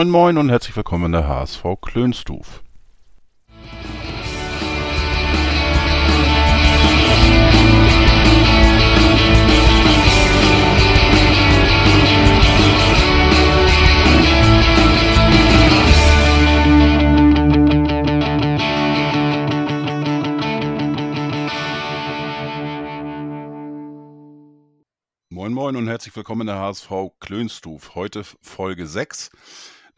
[0.00, 2.62] Moin Moin und herzlich willkommen in der HSV Klönstuf.
[25.28, 26.90] Moin Moin und herzlich willkommen in der HSV
[27.20, 27.94] Klönstuf.
[27.94, 29.30] Heute Folge 6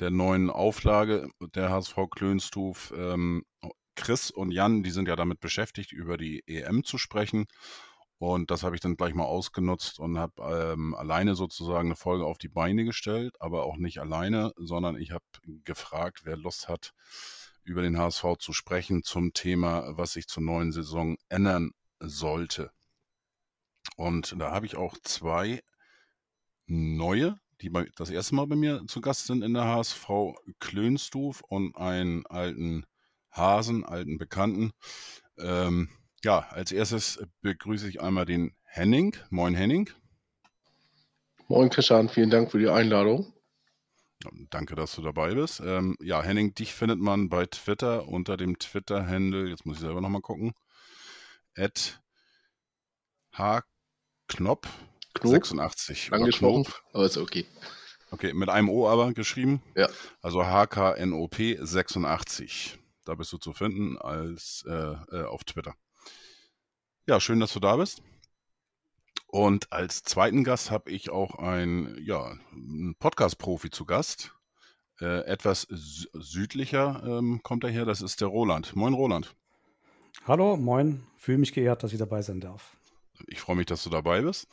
[0.03, 2.93] der neuen Auflage der HSV Klönstuf.
[2.97, 3.45] Ähm,
[3.95, 7.47] Chris und Jan, die sind ja damit beschäftigt, über die EM zu sprechen.
[8.19, 12.25] Und das habe ich dann gleich mal ausgenutzt und habe ähm, alleine sozusagen eine Folge
[12.25, 15.25] auf die Beine gestellt, aber auch nicht alleine, sondern ich habe
[15.65, 16.95] gefragt, wer Lust hat,
[17.63, 22.73] über den HSV zu sprechen zum Thema, was sich zur neuen Saison ändern sollte.
[23.97, 25.63] Und da habe ich auch zwei
[26.67, 30.09] neue die bei, das erste Mal bei mir zu Gast sind in der HSV,
[30.59, 32.85] Klönstuf und einen alten
[33.31, 34.73] Hasen, alten Bekannten.
[35.39, 35.89] Ähm,
[36.25, 39.17] ja, als erstes begrüße ich einmal den Henning.
[39.31, 39.89] Moin Henning.
[41.49, 43.33] Moin Christian, vielen Dank für die Einladung.
[44.51, 45.61] Danke, dass du dabei bist.
[45.61, 50.01] Ähm, ja, Henning, dich findet man bei Twitter unter dem Twitter-Handle, jetzt muss ich selber
[50.01, 50.53] nochmal gucken,
[51.57, 52.01] at
[53.33, 54.69] hknop
[55.15, 55.33] Knob.
[55.33, 56.13] 86.
[56.13, 57.47] Angesprochen, aber ist okay.
[58.11, 59.63] Okay, mit einem O aber geschrieben.
[59.75, 59.89] Ja.
[60.21, 62.79] Also HKNOP 86.
[63.05, 65.75] Da bist du zu finden als äh, äh, auf Twitter.
[67.07, 68.03] Ja, schön, dass du da bist.
[69.27, 72.37] Und als zweiten Gast habe ich auch einen, ja,
[72.99, 74.35] Podcast-Profi zu Gast.
[75.01, 78.77] Äh, etwas südlicher ähm, kommt er her, das ist der Roland.
[78.77, 79.35] Moin, Roland.
[80.27, 81.03] Hallo, moin.
[81.17, 82.77] Fühle mich geehrt, dass ich dabei sein darf.
[83.29, 84.49] Ich freue mich, dass du dabei bist.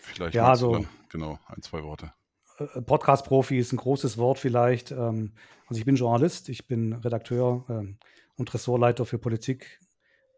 [0.01, 2.13] Vielleicht ja, also, genau, ein, zwei Worte.
[2.57, 4.91] Äh, äh, Podcast-Profi ist ein großes Wort vielleicht.
[4.91, 5.33] Ähm,
[5.67, 7.97] also ich bin Journalist, ich bin Redakteur ähm,
[8.35, 9.79] und Ressortleiter für Politik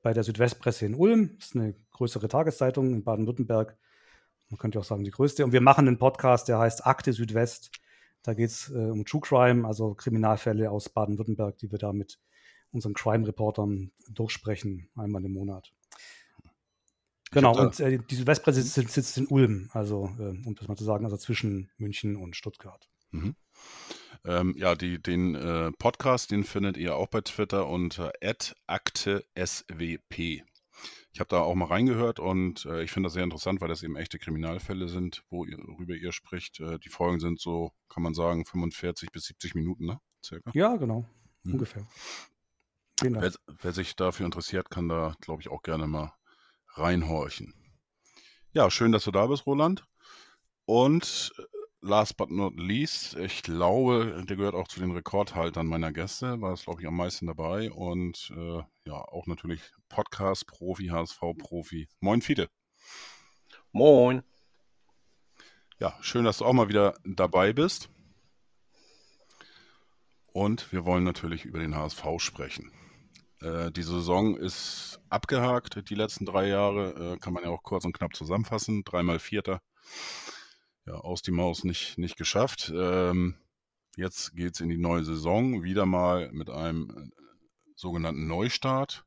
[0.02, 1.36] bei der Südwestpresse in Ulm.
[1.38, 3.78] Das ist eine größere Tageszeitung in Baden-Württemberg.
[4.50, 5.46] Man könnte auch sagen, die größte.
[5.46, 7.72] Und wir machen einen Podcast, der heißt Akte Südwest.
[8.24, 12.20] Da geht es äh, um True Crime, also Kriminalfälle aus Baden-Württemberg, die wir da mit
[12.72, 15.74] unseren Crime-Reportern durchsprechen, einmal im Monat.
[17.32, 20.84] Genau, und äh, die Südwestpresse sitzt, sitzt, in Ulm, also äh, um das mal zu
[20.84, 22.90] sagen, also zwischen München und Stuttgart.
[23.12, 23.36] Mhm.
[24.24, 28.12] Ähm, ja, die, den äh, Podcast, den findet ihr auch bei Twitter unter
[28.68, 30.44] @akteswp.
[31.14, 33.84] Ich habe da auch mal reingehört und äh, ich finde das sehr interessant, weil das
[33.84, 36.60] eben echte Kriminalfälle sind, worüber ihr spricht.
[36.60, 40.00] Äh, die Folgen sind so, kann man sagen, 45 bis 70 Minuten, ne?
[40.24, 40.52] Circa.
[40.54, 41.06] Ja, genau.
[41.44, 41.54] Hm.
[41.54, 41.86] Ungefähr.
[43.02, 46.14] Wer, wer, sich dafür interessiert, kann da, glaube ich, auch gerne mal
[46.76, 47.56] reinhorchen.
[48.54, 49.86] Ja, schön, dass du da bist, Roland.
[50.66, 51.34] Und
[51.82, 56.54] last but not least, ich glaube, der gehört auch zu den Rekordhaltern meiner Gäste, war
[56.54, 61.88] es, glaube ich, am meisten dabei und äh, ja, auch natürlich Podcast-Profi, HSV-Profi.
[62.00, 62.50] Moin, Fiete.
[63.72, 64.24] Moin.
[65.80, 67.90] Ja, schön, dass du auch mal wieder dabei bist.
[70.34, 72.72] Und wir wollen natürlich über den HSV sprechen.
[73.42, 77.84] Äh, die Saison ist abgehakt, die letzten drei Jahre, äh, kann man ja auch kurz
[77.84, 78.84] und knapp zusammenfassen.
[78.84, 79.62] Dreimal Vierter
[80.86, 82.72] ja, aus die Maus nicht, nicht geschafft.
[82.76, 83.36] Ähm,
[83.96, 87.22] jetzt geht es in die neue Saison, wieder mal mit einem äh,
[87.76, 89.06] sogenannten Neustart.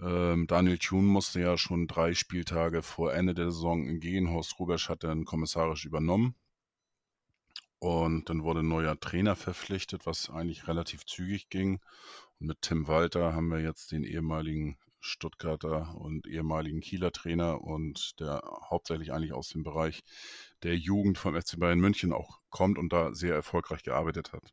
[0.00, 4.30] Ähm, Daniel Thun musste ja schon drei Spieltage vor Ende der Saison gehen.
[4.30, 6.34] Horst Rubesch hat dann kommissarisch übernommen.
[7.80, 11.80] Und dann wurde ein neuer Trainer verpflichtet, was eigentlich relativ zügig ging.
[12.40, 18.18] Und mit Tim Walter haben wir jetzt den ehemaligen Stuttgarter und ehemaligen Kieler Trainer und
[18.20, 20.02] der hauptsächlich eigentlich aus dem Bereich
[20.62, 24.52] der Jugend vom FC Bayern München auch kommt und da sehr erfolgreich gearbeitet hat.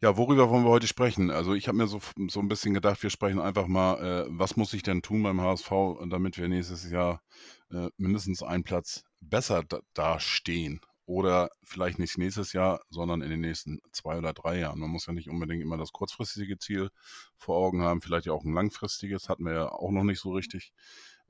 [0.00, 1.30] Ja, worüber wollen wir heute sprechen?
[1.30, 4.56] Also ich habe mir so, so ein bisschen gedacht, wir sprechen einfach mal, äh, was
[4.56, 5.70] muss ich denn tun beim HSV,
[6.10, 7.22] damit wir nächstes Jahr
[7.70, 13.40] äh, mindestens einen Platz besser da, dastehen oder vielleicht nicht nächstes Jahr, sondern in den
[13.40, 14.78] nächsten zwei oder drei Jahren.
[14.80, 16.90] Man muss ja nicht unbedingt immer das kurzfristige Ziel
[17.36, 20.32] vor Augen haben, vielleicht ja auch ein langfristiges, hatten wir ja auch noch nicht so
[20.32, 20.72] richtig.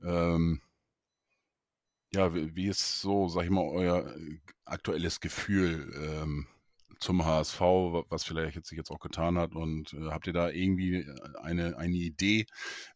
[0.01, 0.61] Ähm,
[2.13, 6.47] ja, wie, ist so, sag ich mal, euer äh, aktuelles Gefühl ähm,
[6.99, 7.59] zum HSV,
[8.09, 9.53] was vielleicht jetzt sich jetzt auch getan hat?
[9.53, 12.45] Und äh, habt ihr da irgendwie äh, eine, eine Idee,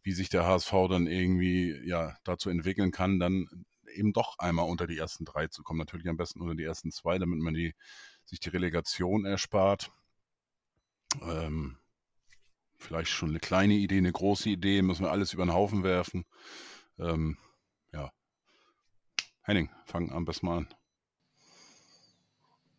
[0.04, 3.48] wie sich der HSV dann irgendwie ja dazu entwickeln kann, dann
[3.94, 5.80] eben doch einmal unter die ersten drei zu kommen.
[5.80, 7.74] Natürlich am besten unter die ersten zwei, damit man die,
[8.25, 9.91] sich die Relegation erspart.
[11.21, 11.77] Ähm,
[12.77, 16.25] vielleicht schon eine kleine Idee, eine große Idee, müssen wir alles über den Haufen werfen.
[16.97, 17.38] Ähm,
[17.91, 18.12] ja.
[19.41, 20.68] Henning, fang am besten mal an.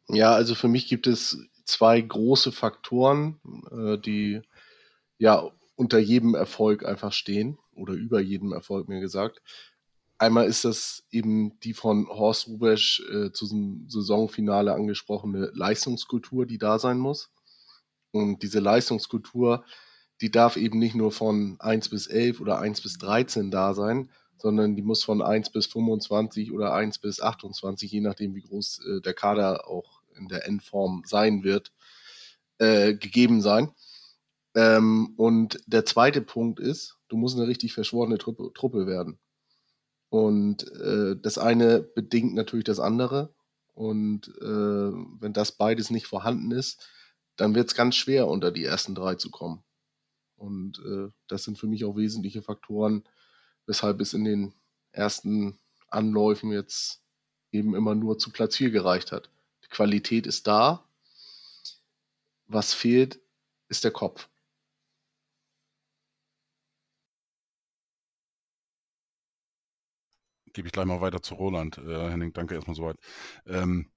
[0.08, 3.40] Ja, also für mich gibt es zwei große Faktoren,
[3.70, 4.42] äh, die
[5.18, 9.40] ja unter jedem Erfolg einfach stehen oder über jedem Erfolg mir gesagt.
[10.20, 16.78] Einmal ist das eben die von Horst Rubesch äh, zum Saisonfinale angesprochene Leistungskultur, die da
[16.78, 17.30] sein muss.
[18.10, 19.64] Und diese Leistungskultur,
[20.20, 24.10] die darf eben nicht nur von 1 bis 11 oder 1 bis 13 da sein,
[24.36, 28.80] sondern die muss von 1 bis 25 oder 1 bis 28, je nachdem wie groß
[28.84, 31.72] äh, der Kader auch in der Endform sein wird,
[32.58, 33.72] äh, gegeben sein.
[34.54, 39.18] Ähm, und der zweite Punkt ist, du musst eine richtig verschworene Truppe, Truppe werden.
[40.10, 43.32] Und äh, das eine bedingt natürlich das andere.
[43.74, 46.86] Und äh, wenn das beides nicht vorhanden ist,
[47.36, 49.62] dann wird es ganz schwer, unter die ersten drei zu kommen.
[50.36, 53.04] Und äh, das sind für mich auch wesentliche Faktoren,
[53.66, 54.52] weshalb es in den
[54.92, 55.58] ersten
[55.88, 57.02] Anläufen jetzt
[57.52, 59.30] eben immer nur zu Platz 4 gereicht hat.
[59.64, 60.84] Die Qualität ist da.
[62.46, 63.20] Was fehlt,
[63.68, 64.28] ist der Kopf.
[70.52, 71.78] Gebe ich gleich mal weiter zu Roland.
[71.78, 72.96] Äh, Henning, danke erstmal soweit.
[73.46, 73.90] Ähm,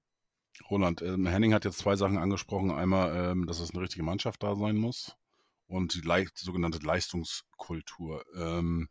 [0.69, 2.71] Roland, ähm, Henning hat jetzt zwei Sachen angesprochen.
[2.71, 5.15] Einmal, ähm, dass es eine richtige Mannschaft da sein muss
[5.67, 8.23] und die, Le die sogenannte Leistungskultur.
[8.35, 8.89] Ähm,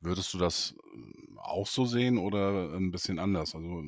[0.00, 3.54] würdest du das äh, auch so sehen oder ein bisschen anders?
[3.54, 3.82] Also,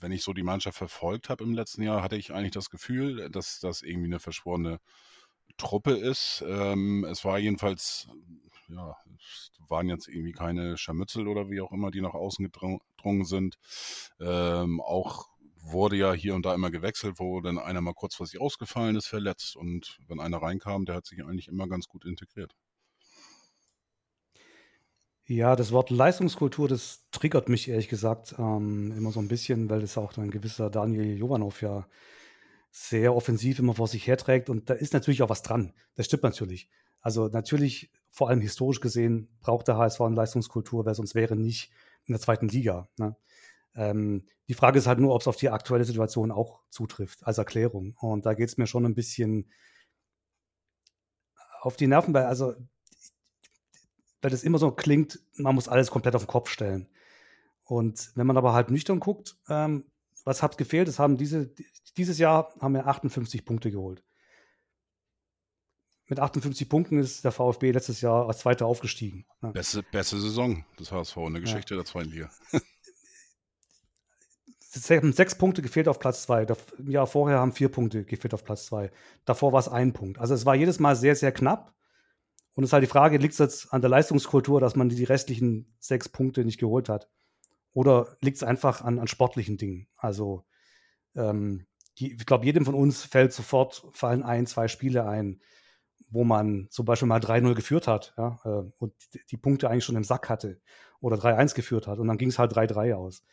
[0.00, 3.30] wenn ich so die Mannschaft verfolgt habe im letzten Jahr, hatte ich eigentlich das Gefühl,
[3.30, 4.78] dass das irgendwie eine verschworene
[5.56, 6.44] Truppe ist.
[6.46, 8.08] Ähm, es war jedenfalls
[8.68, 13.24] ja, es waren jetzt irgendwie keine Scharmützel oder wie auch immer, die nach außen gedrungen
[13.24, 13.56] sind.
[14.20, 15.26] Ähm, auch
[15.62, 19.56] wurde ja hier und da immer gewechselt, wo dann einer mal kurzfristig ausgefallen ist, verletzt.
[19.56, 22.54] Und wenn einer reinkam, der hat sich eigentlich immer ganz gut integriert.
[25.24, 29.82] Ja, das Wort Leistungskultur, das triggert mich ehrlich gesagt ähm, immer so ein bisschen, weil
[29.82, 31.86] das auch ein gewisser Daniel Jovanov ja
[32.70, 34.48] sehr offensiv immer vor sich herträgt.
[34.48, 35.74] Und da ist natürlich auch was dran.
[35.96, 36.70] Das stimmt natürlich.
[37.00, 41.70] Also natürlich vor allem historisch gesehen braucht der HSV eine Leistungskultur, weil sonst wäre nicht
[42.04, 42.88] in der zweiten Liga.
[42.98, 43.16] Ne?
[43.74, 47.38] Ähm, die Frage ist halt nur, ob es auf die aktuelle Situation auch zutrifft, als
[47.38, 47.94] Erklärung.
[48.00, 49.50] Und da geht es mir schon ein bisschen
[51.60, 52.54] auf die Nerven, weil, also,
[54.22, 56.88] weil das immer so klingt, man muss alles komplett auf den Kopf stellen.
[57.64, 59.84] Und wenn man aber halt nüchtern guckt, ähm,
[60.24, 60.88] was hat gefehlt?
[60.88, 61.52] Es haben diese,
[61.96, 64.02] dieses Jahr haben wir 58 Punkte geholt.
[66.08, 69.26] Mit 58 Punkten ist der VfB letztes Jahr als Zweiter aufgestiegen.
[69.42, 69.52] Ne?
[69.52, 71.82] Beste, beste Saison des HSV in der Geschichte ja.
[71.82, 72.30] der zweiten Liga.
[74.70, 76.46] Es haben sechs Punkte gefehlt auf Platz zwei.
[76.78, 78.90] Im Jahr vorher haben vier Punkte gefehlt auf Platz zwei.
[79.24, 80.18] Davor war es ein Punkt.
[80.18, 81.74] Also es war jedes Mal sehr, sehr knapp.
[82.52, 85.04] Und es ist halt die Frage, liegt es jetzt an der Leistungskultur, dass man die
[85.04, 87.08] restlichen sechs Punkte nicht geholt hat?
[87.72, 89.88] Oder liegt es einfach an, an sportlichen Dingen?
[89.96, 90.44] Also
[91.16, 91.66] ähm,
[91.98, 95.40] die, ich glaube, jedem von uns fällt sofort, fallen ein, zwei Spiele ein,
[96.10, 98.94] wo man zum Beispiel mal 3-0 geführt hat ja, äh, und
[99.30, 100.60] die, Punkte eigentlich schon im Sack hatte
[101.00, 103.24] oder 3-1 geführt hat und dann ging es halt 3-3 aus.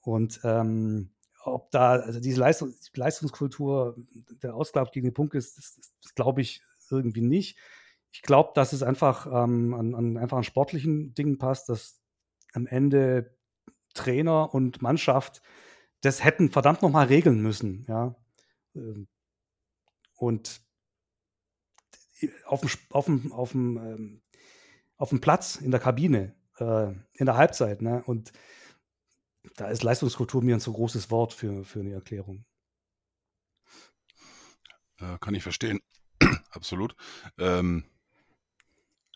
[0.00, 1.10] Und ähm,
[1.44, 3.96] ob da also diese Leistung, Leistungskultur
[4.42, 7.58] der Ausgleich gegen den Punkt ist, das, das, das glaube ich irgendwie nicht.
[8.12, 12.00] Ich glaube, dass es einfach ähm, an, an, einfach an sportlichen Dingen passt, dass
[12.52, 13.36] am Ende
[13.94, 15.42] Trainer und Mannschaft
[16.00, 18.14] das hätten verdammt nochmal regeln müssen, ja.
[18.74, 19.08] Ähm,
[20.16, 20.62] und
[22.44, 24.22] auf dem, auf dem, auf dem, ähm,
[24.96, 28.02] auf dem Platz in der Kabine, äh, in der Halbzeit, ne?
[28.04, 28.32] Und
[29.56, 32.44] da ist Leistungskultur mir ein zu großes Wort für, für eine Erklärung.
[34.98, 35.80] Äh, kann ich verstehen.
[36.50, 36.96] Absolut.
[37.38, 37.84] Ähm,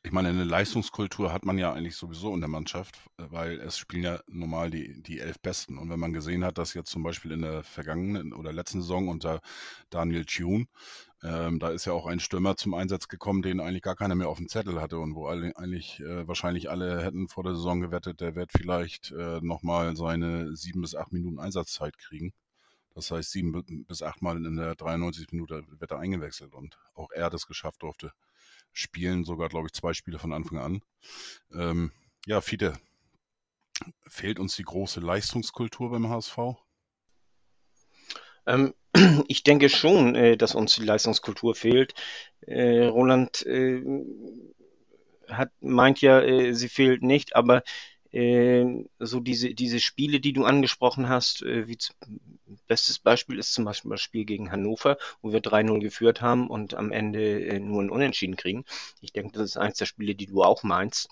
[0.02, 4.02] ich meine, eine Leistungskultur hat man ja eigentlich sowieso in der Mannschaft, weil es spielen
[4.02, 5.76] ja normal die, die elf Besten.
[5.76, 9.08] Und wenn man gesehen hat, dass jetzt zum Beispiel in der vergangenen oder letzten Saison
[9.08, 9.42] unter
[9.90, 10.66] Daniel Thune,
[11.22, 14.28] ähm, da ist ja auch ein Stürmer zum Einsatz gekommen, den eigentlich gar keiner mehr
[14.28, 17.80] auf dem Zettel hatte und wo alle, eigentlich äh, wahrscheinlich alle hätten vor der Saison
[17.80, 22.32] gewettet, der wird vielleicht äh, nochmal seine sieben bis acht Minuten Einsatzzeit kriegen.
[22.94, 23.52] Das heißt, sieben
[23.86, 27.82] bis acht Mal in der 93 Minute wird er eingewechselt und auch er das geschafft
[27.82, 28.12] durfte
[28.72, 30.82] spielen sogar, glaube ich, zwei Spiele von Anfang an.
[31.52, 31.92] Ähm,
[32.26, 32.78] ja, Fiete,
[34.06, 36.38] fehlt uns die große Leistungskultur beim HSV?
[38.46, 38.74] Ähm,
[39.28, 41.94] ich denke schon, äh, dass uns die Leistungskultur fehlt.
[42.42, 43.82] Äh, Roland äh,
[45.28, 47.62] hat, meint ja, sie fehlt nicht, aber
[48.12, 51.78] so diese, diese Spiele, die du angesprochen hast, wie
[52.66, 56.74] bestes Beispiel ist zum Beispiel das Spiel gegen Hannover, wo wir 3-0 geführt haben und
[56.74, 58.64] am Ende nur ein Unentschieden kriegen.
[59.00, 61.08] Ich denke, das ist eins der Spiele, die du auch meinst.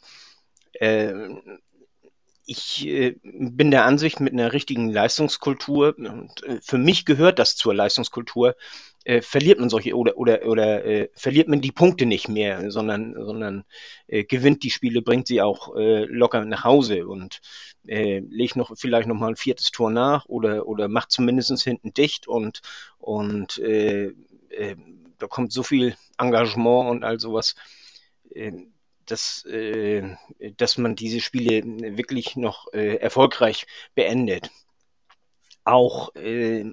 [2.50, 7.56] Ich äh, bin der Ansicht, mit einer richtigen Leistungskultur, und äh, für mich gehört das
[7.56, 8.56] zur Leistungskultur,
[9.04, 13.12] äh, verliert man solche oder oder oder äh, verliert man die Punkte nicht mehr, sondern
[13.22, 13.64] sondern
[14.06, 17.42] äh, gewinnt die Spiele, bringt sie auch äh, locker nach Hause und
[17.86, 21.92] äh, legt noch vielleicht noch mal ein viertes Tor nach oder oder macht zumindest hinten
[21.92, 22.62] dicht und
[22.96, 24.14] und äh,
[24.48, 24.74] äh,
[25.18, 27.56] bekommt so viel Engagement und all sowas.
[28.34, 28.52] Äh,
[29.10, 30.16] dass, äh,
[30.56, 31.62] dass man diese Spiele
[31.96, 34.50] wirklich noch äh, erfolgreich beendet.
[35.64, 36.72] Auch äh,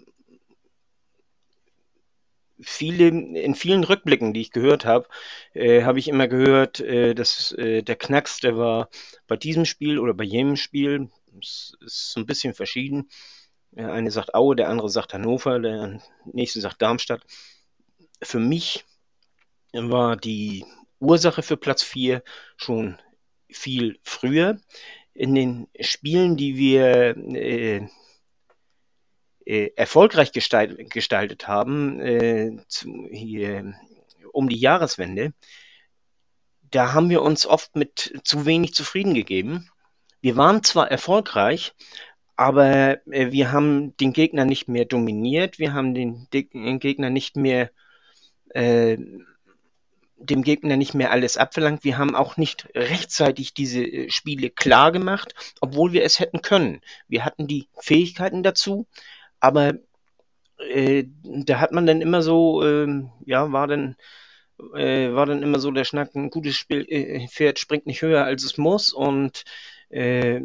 [2.60, 5.08] viele, in vielen Rückblicken, die ich gehört habe,
[5.54, 8.90] äh, habe ich immer gehört, äh, dass äh, der Knacks, der war
[9.28, 11.10] bei diesem Spiel oder bei jenem Spiel,
[11.42, 13.10] es ist so ein bisschen verschieden.
[13.72, 16.02] Der eine sagt Aue, der andere sagt Hannover, der
[16.32, 17.24] nächste sagt Darmstadt.
[18.22, 18.86] Für mich
[19.74, 20.66] war die
[21.06, 22.24] Ursache für Platz 4
[22.58, 22.98] schon
[23.50, 24.60] viel früher.
[25.14, 27.88] In den Spielen, die wir äh,
[29.46, 33.74] äh, erfolgreich gestaltet, gestaltet haben, äh, zu, hier,
[34.34, 35.34] um die Jahreswende,
[36.72, 39.70] da haben wir uns oft mit zu wenig zufrieden gegeben.
[40.20, 41.74] Wir waren zwar erfolgreich,
[42.36, 47.38] aber äh, wir haben den Gegner nicht mehr dominiert, wir haben den, den Gegner nicht
[47.38, 47.72] mehr
[48.50, 48.98] äh,
[50.18, 51.84] dem Gegner nicht mehr alles abverlangt.
[51.84, 56.82] Wir haben auch nicht rechtzeitig diese äh, Spiele klar gemacht, obwohl wir es hätten können.
[57.08, 58.88] Wir hatten die Fähigkeiten dazu,
[59.40, 59.74] aber
[60.58, 62.88] äh, da hat man dann immer so, äh,
[63.26, 63.96] ja, war dann,
[64.74, 68.24] äh, war dann immer so der Schnack, ein gutes Spiel, äh, Pferd springt nicht höher,
[68.24, 69.44] als es muss und
[69.90, 70.40] äh,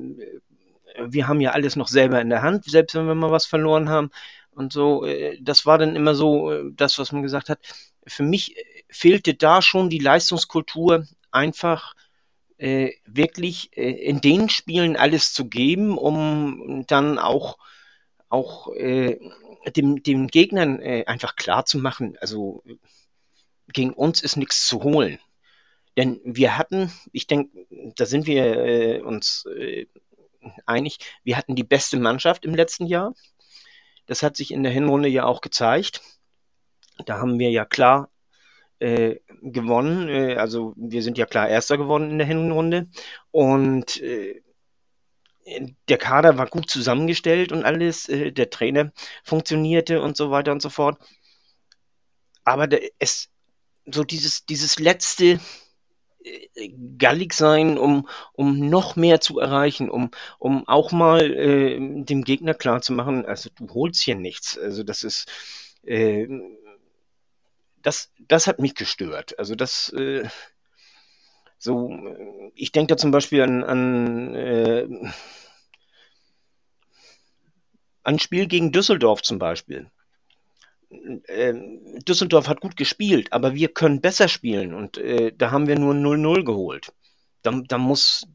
[0.99, 3.89] wir haben ja alles noch selber in der Hand, selbst wenn wir mal was verloren
[3.89, 4.11] haben
[4.51, 5.07] und so.
[5.41, 7.61] Das war dann immer so das, was man gesagt hat.
[8.07, 8.57] Für mich
[8.91, 11.95] fehlte da schon die Leistungskultur, einfach
[12.59, 17.59] äh, wirklich äh, in den Spielen alles zu geben, um dann auch
[18.29, 19.19] auch äh,
[19.75, 22.63] dem, dem Gegnern äh, einfach klar zu machen, also
[23.73, 25.19] gegen uns ist nichts zu holen.
[25.97, 27.67] Denn wir hatten, ich denke,
[27.97, 29.87] da sind wir äh, uns äh,
[30.65, 33.15] einig, wir hatten die beste Mannschaft im letzten Jahr.
[34.07, 36.01] Das hat sich in der Hinrunde ja auch gezeigt.
[37.05, 38.11] Da haben wir ja klar
[38.81, 40.09] äh, gewonnen.
[40.09, 42.89] Äh, also wir sind ja klar Erster geworden in der Hinrunde.
[43.31, 44.43] Und äh,
[45.89, 48.93] der Kader war gut zusammengestellt und alles, äh, der Trainer
[49.25, 50.99] funktionierte und so weiter und so fort.
[52.45, 53.29] Aber der, es,
[53.87, 55.41] so dieses, dieses letzte
[56.25, 62.25] äh, gallig sein, um, um noch mehr zu erreichen, um, um auch mal äh, dem
[62.25, 64.59] Gegner klarzumachen, also du holst hier nichts.
[64.59, 65.31] Also das ist,
[65.85, 66.27] äh,
[67.83, 69.39] das, das hat mich gestört.
[69.39, 70.29] Also das, äh,
[71.59, 71.91] so,
[72.55, 74.89] ich denke da zum Beispiel an, an äh,
[78.03, 79.91] ein Spiel gegen Düsseldorf zum Beispiel.
[81.29, 85.79] Ähm, Düsseldorf hat gut gespielt, aber wir können besser spielen und äh, da haben wir
[85.79, 86.93] nur 0-0 geholt.
[87.43, 88.27] Da, da, muss,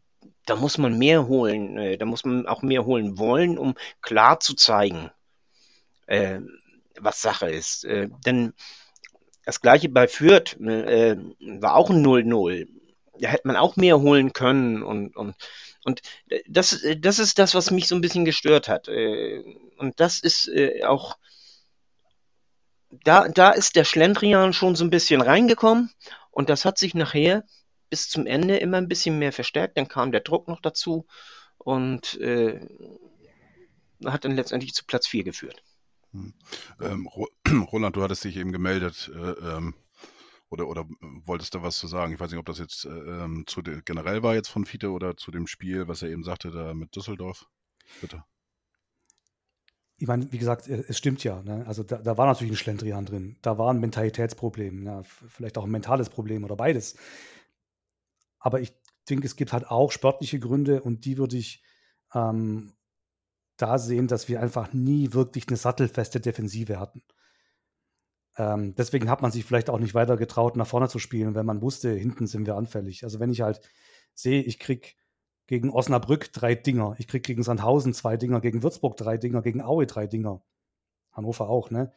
[0.46, 4.40] da muss man mehr holen, äh, da muss man auch mehr holen wollen, um klar
[4.40, 5.12] zu zeigen,
[6.06, 6.40] äh,
[6.98, 7.84] was Sache ist.
[7.84, 8.54] Äh, denn
[9.46, 12.68] das gleiche bei Fürth äh, war auch ein 0-0.
[13.20, 15.36] Da hätte man auch mehr holen können und, und
[15.86, 18.90] und äh, das, äh, das ist das, was mich so ein bisschen gestört hat.
[18.90, 19.44] Äh,
[19.78, 20.50] und das ist
[20.84, 21.18] auch,
[22.90, 25.92] da, da ist der Schlendrian schon so ein bisschen reingekommen
[26.32, 27.44] und das hat sich nachher
[27.90, 29.78] bis zum Ende immer ein bisschen mehr verstärkt.
[29.78, 31.06] Dann kam der Druck noch dazu
[31.58, 32.60] und äh,
[34.06, 35.62] hat dann letztendlich zu Platz 4 geführt.
[36.16, 36.34] Hm.
[36.82, 37.10] Ähm,
[37.72, 39.12] Roland, du hattest dich eben gemeldet.
[39.14, 39.74] Äh, ähm
[40.50, 40.86] oder, oder
[41.26, 42.14] wolltest du was zu sagen?
[42.14, 45.18] Ich weiß nicht, ob das jetzt äh, ähm, zu generell war jetzt von Fiete oder
[45.18, 47.48] zu dem Spiel, was er eben sagte, da mit Düsseldorf.
[48.00, 48.24] Bitte.
[49.98, 51.42] Ich meine, wie gesagt, es stimmt ja.
[51.42, 51.66] Ne?
[51.68, 53.38] Also da, da, war natürlich ein Schlendrian drin.
[53.42, 55.04] Da war ein Mentalitätsproblem, ne?
[55.06, 56.96] vielleicht auch ein mentales Problem oder beides.
[58.40, 58.74] Aber ich
[59.10, 61.64] denke, es gibt halt auch sportliche Gründe und die würde ich
[62.14, 62.74] ähm,
[63.58, 67.04] da sehen, dass wir einfach nie wirklich eine sattelfeste Defensive hatten.
[68.38, 71.46] Ähm, deswegen hat man sich vielleicht auch nicht weiter getraut, nach vorne zu spielen, wenn
[71.46, 73.04] man wusste, hinten sind wir anfällig.
[73.04, 73.62] Also wenn ich halt
[74.14, 74.98] sehe, ich krieg
[75.48, 79.62] gegen Osnabrück drei Dinger, ich krieg gegen Sandhausen zwei Dinger, gegen Würzburg drei Dinger, gegen
[79.62, 80.44] Aue drei Dinger,
[81.12, 81.94] Hannover auch, ne?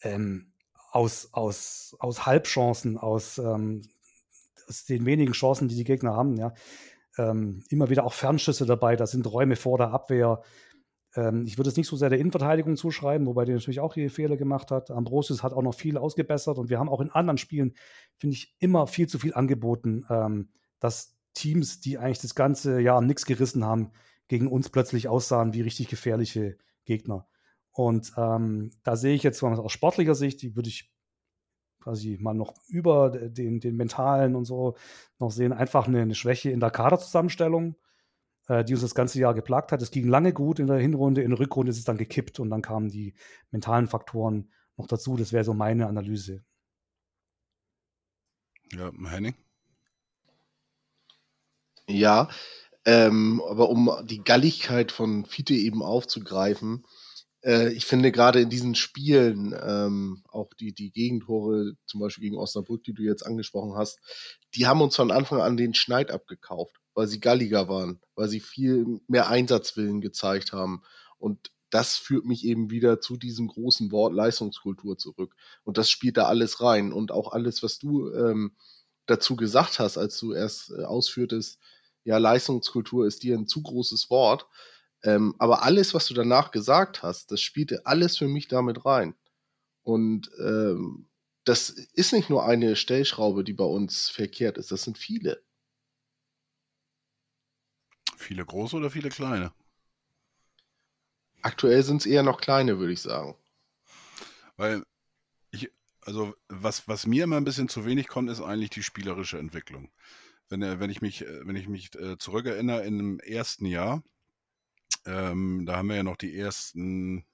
[0.00, 0.52] Ähm,
[0.90, 3.82] aus, aus, aus Halbchancen, aus, ähm,
[4.68, 6.54] aus den wenigen Chancen, die die Gegner haben, ja.
[7.18, 10.42] ähm, immer wieder auch Fernschüsse dabei, da sind Räume vor der Abwehr.
[11.14, 14.10] Ähm, ich würde es nicht so sehr der Innenverteidigung zuschreiben, wobei die natürlich auch hier
[14.10, 14.90] Fehler gemacht hat.
[14.90, 17.74] Ambrosius hat auch noch viel ausgebessert und wir haben auch in anderen Spielen,
[18.16, 20.50] finde ich, immer viel zu viel angeboten, ähm,
[20.80, 23.92] dass Teams, die eigentlich das ganze Jahr nichts gerissen haben,
[24.28, 27.26] gegen uns plötzlich aussahen wie richtig gefährliche Gegner.
[27.72, 30.92] Und ähm, da sehe ich jetzt aus sportlicher Sicht, die würde ich
[31.80, 34.76] quasi mal noch über den, den mentalen und so
[35.18, 37.76] noch sehen, einfach eine, eine Schwäche in der Kaderzusammenstellung,
[38.48, 39.82] äh, die uns das ganze Jahr geplagt hat.
[39.82, 42.50] Es ging lange gut in der Hinrunde, in der Rückrunde ist es dann gekippt und
[42.50, 43.14] dann kamen die
[43.50, 45.16] mentalen Faktoren noch dazu.
[45.16, 46.44] Das wäre so meine Analyse.
[48.72, 49.34] Ja, Henning?
[51.86, 52.28] Ja,
[52.84, 56.84] ähm, aber um die Galligkeit von Fiete eben aufzugreifen,
[57.44, 62.38] äh, ich finde gerade in diesen Spielen, ähm, auch die, die Gegentore, zum Beispiel gegen
[62.38, 63.98] Osnabrück, die du jetzt angesprochen hast,
[64.54, 68.40] die haben uns von Anfang an den Schneid abgekauft, weil sie galliger waren, weil sie
[68.40, 70.82] viel mehr Einsatzwillen gezeigt haben.
[71.18, 75.34] Und das führt mich eben wieder zu diesem großen Wort Leistungskultur zurück.
[75.64, 76.92] Und das spielt da alles rein.
[76.92, 78.52] Und auch alles, was du ähm,
[79.06, 81.58] dazu gesagt hast, als du erst äh, ausführtest,
[82.04, 84.46] ja, Leistungskultur ist dir ein zu großes Wort.
[85.04, 89.14] Ähm, aber alles, was du danach gesagt hast, das spielte alles für mich damit rein.
[89.82, 91.08] Und ähm,
[91.44, 95.42] das ist nicht nur eine Stellschraube, die bei uns verkehrt ist, das sind viele.
[98.16, 99.52] Viele große oder viele kleine?
[101.42, 103.36] Aktuell sind es eher noch kleine, würde ich sagen.
[104.56, 104.84] Weil
[105.50, 109.40] ich, also was, was mir immer ein bisschen zu wenig kommt, ist eigentlich die spielerische
[109.40, 109.90] Entwicklung.
[110.48, 114.04] Wenn, äh, wenn ich mich, äh, wenn ich mich äh, zurückerinnere, in dem ersten Jahr,
[115.06, 117.24] ähm, da haben wir ja noch die ersten,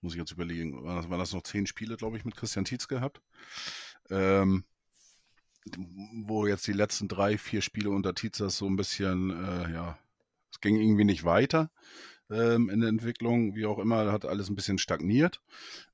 [0.00, 3.20] muss ich jetzt überlegen, waren das, noch zehn Spiele, glaube ich, mit Christian Tietz gehabt.
[4.10, 4.64] Ähm,
[5.76, 9.98] wo jetzt die letzten drei, vier Spiele unter Tietz das so ein bisschen, äh, ja,
[10.52, 11.70] es ging irgendwie nicht weiter
[12.30, 15.40] ähm, in der Entwicklung, wie auch immer, hat alles ein bisschen stagniert.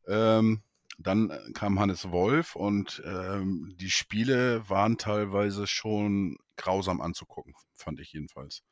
[0.07, 0.63] Ähm,
[0.99, 8.13] dann kam Hannes Wolf und ähm, die Spiele waren teilweise schon grausam anzugucken, fand ich
[8.13, 8.65] jedenfalls.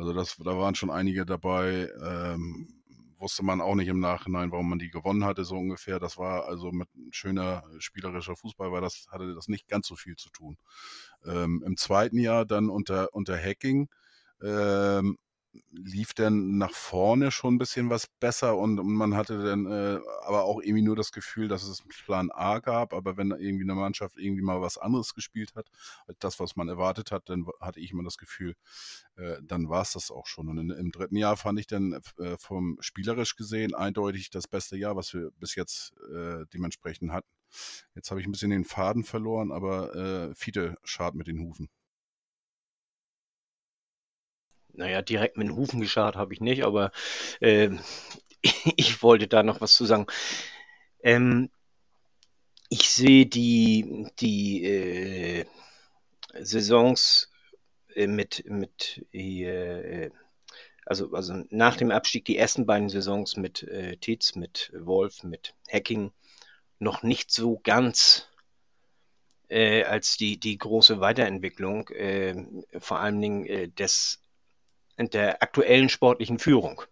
[0.00, 2.68] Also das, da waren schon einige dabei, ähm,
[3.18, 6.00] wusste man auch nicht im Nachhinein, warum man die gewonnen hatte, so ungefähr.
[6.00, 10.16] Das war also mit schöner spielerischer Fußball, weil das hatte das nicht ganz so viel
[10.16, 10.56] zu tun.
[11.26, 13.90] Ähm, Im zweiten Jahr dann unter, unter Hacking
[14.42, 15.18] ähm,
[15.84, 20.44] lief dann nach vorne schon ein bisschen was besser und, man hatte dann äh, aber
[20.44, 23.74] auch irgendwie nur das Gefühl, dass es einen Plan A gab, aber wenn irgendwie eine
[23.74, 25.68] Mannschaft irgendwie mal was anderes gespielt hat,
[26.06, 28.54] als das, was man erwartet hat, dann hatte ich immer das Gefühl,
[29.16, 30.48] äh, dann war es das auch schon.
[30.48, 34.76] Und in, im dritten Jahr fand ich dann äh, vom spielerisch gesehen eindeutig das beste
[34.76, 37.28] Jahr, was wir bis jetzt äh, dementsprechend hatten.
[37.94, 41.68] Jetzt habe ich ein bisschen den Faden verloren, aber äh, Fiete schart mit den Hufen.
[44.80, 46.90] Naja, direkt mit den Hufen geschart habe ich nicht, aber
[47.40, 47.68] äh,
[48.76, 50.06] ich wollte da noch was zu sagen.
[51.02, 51.50] Ähm,
[52.70, 55.44] ich sehe die, die äh,
[56.40, 57.30] Saisons
[57.94, 60.08] äh, mit, mit äh,
[60.86, 65.54] also, also nach dem Abstieg die ersten beiden Saisons mit äh, Tietz, mit Wolf, mit
[65.70, 66.10] Hacking
[66.78, 68.28] noch nicht so ganz
[69.50, 72.34] äh, als die, die große Weiterentwicklung, äh,
[72.78, 74.22] vor allen Dingen äh, des
[75.08, 76.82] der aktuellen sportlichen Führung.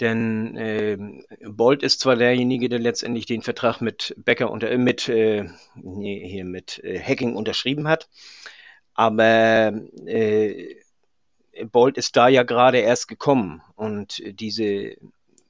[0.00, 0.96] Denn äh,
[1.44, 6.44] Bolt ist zwar derjenige, der letztendlich den Vertrag mit Becker unter, mit, äh, nee, hier
[6.44, 8.08] mit äh, Hacking unterschrieben hat,
[8.94, 9.72] aber
[10.06, 10.76] äh,
[11.72, 14.96] Bolt ist da ja gerade erst gekommen und diese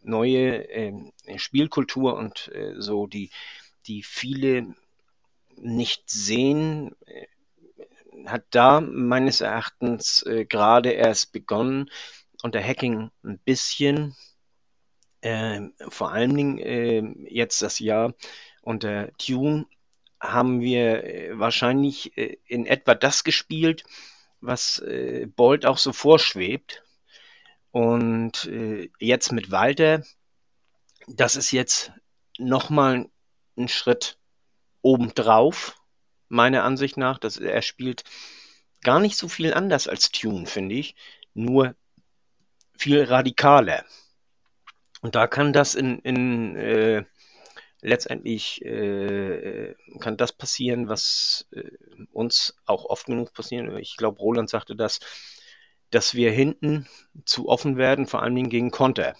[0.03, 0.93] neue äh,
[1.37, 3.31] Spielkultur und so, die,
[3.87, 4.75] die viele
[5.57, 6.95] nicht sehen,
[8.27, 11.91] hat da meines Erachtens äh, gerade erst begonnen,
[12.43, 14.15] unter Hacking ein bisschen,
[15.21, 17.03] äh, vor allen Dingen äh,
[17.33, 18.15] jetzt das Jahr
[18.63, 19.67] unter Tune
[20.21, 23.85] haben wir äh, wahrscheinlich äh, in etwa das gespielt,
[24.41, 26.83] was äh, Bolt auch so vorschwebt.
[27.71, 28.51] Und
[28.99, 30.03] jetzt mit Walter,
[31.07, 31.93] das ist jetzt
[32.39, 33.09] nochmal
[33.59, 34.19] ein Schritt
[34.81, 35.78] obendrauf
[36.29, 37.19] meiner Ansicht nach.
[37.19, 38.05] Das, er spielt
[38.83, 40.95] gar nicht so viel anders als Tune, finde ich,
[41.35, 41.75] nur
[42.77, 43.85] viel radikaler.
[45.01, 47.05] Und da kann das in, in äh,
[47.81, 51.71] letztendlich äh, kann das passieren, was äh,
[52.13, 53.77] uns auch oft genug passieren.
[53.79, 55.01] Ich glaube, Roland sagte das,
[55.91, 56.89] dass wir hinten
[57.25, 59.15] zu offen werden, vor allen Dingen gegen Konter.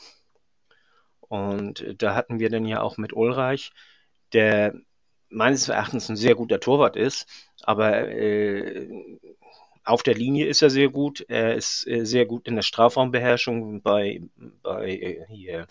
[1.21, 3.73] Und da hatten wir dann ja auch mit Ulreich,
[4.33, 4.75] der
[5.31, 7.27] meines Erachtens ein sehr guter Torwart ist,
[7.63, 8.89] aber äh,
[9.85, 11.25] auf der Linie ist er sehr gut.
[11.29, 14.21] Er ist äh, sehr gut in der Strafraumbeherrschung bei,
[14.63, 15.67] bei äh, hier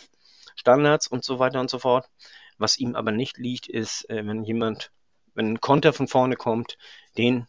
[0.56, 2.10] Standards und so weiter und so fort.
[2.58, 4.92] Was ihm aber nicht liegt, ist, äh, wenn jemand,
[5.36, 6.78] wenn ein Konter von vorne kommt,
[7.18, 7.48] den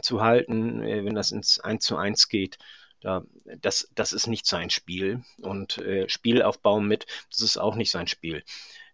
[0.00, 2.58] zu halten, äh, wenn das ins 1 zu 1 geht.
[3.00, 3.22] Da,
[3.60, 5.24] das, das ist nicht sein Spiel.
[5.40, 8.44] Und äh, Spielaufbau mit, das ist auch nicht sein Spiel.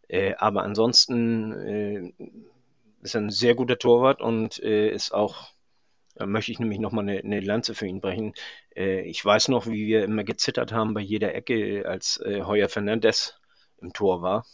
[0.09, 2.13] Äh, aber ansonsten äh,
[3.03, 5.51] ist er ein sehr guter Torwart und äh, ist auch,
[6.15, 8.35] da möchte ich nämlich nochmal eine, eine Lanze für ihn brechen.
[8.75, 12.69] Äh, ich weiß noch, wie wir immer gezittert haben bei jeder Ecke, als äh, Heuer
[12.69, 13.39] Fernandes
[13.79, 14.47] im Tor war.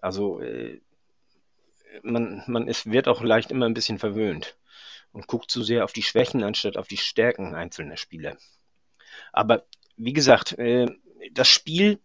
[0.00, 0.80] Also äh,
[2.02, 4.56] man, man ist, wird auch leicht immer ein bisschen verwöhnt
[5.12, 8.36] und guckt zu sehr auf die Schwächen anstatt auf die Stärken einzelner Spieler.
[9.32, 9.64] Aber
[9.96, 10.56] wie gesagt,
[11.32, 11.98] das Spiel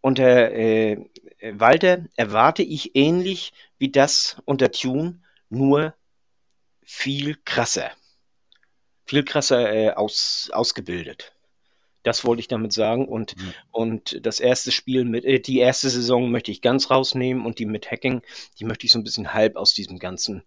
[0.00, 1.04] unter äh,
[1.52, 5.94] Walter erwarte ich ähnlich wie das unter Tune, nur
[6.82, 7.90] viel krasser.
[9.04, 11.32] Viel krasser äh, aus, ausgebildet.
[12.02, 13.08] Das wollte ich damit sagen.
[13.08, 13.54] Und, mhm.
[13.72, 17.66] und das erste Spiel mit, äh, die erste Saison möchte ich ganz rausnehmen und die
[17.66, 18.22] mit Hacking,
[18.58, 20.42] die möchte ich so ein bisschen halb aus diesem ganzen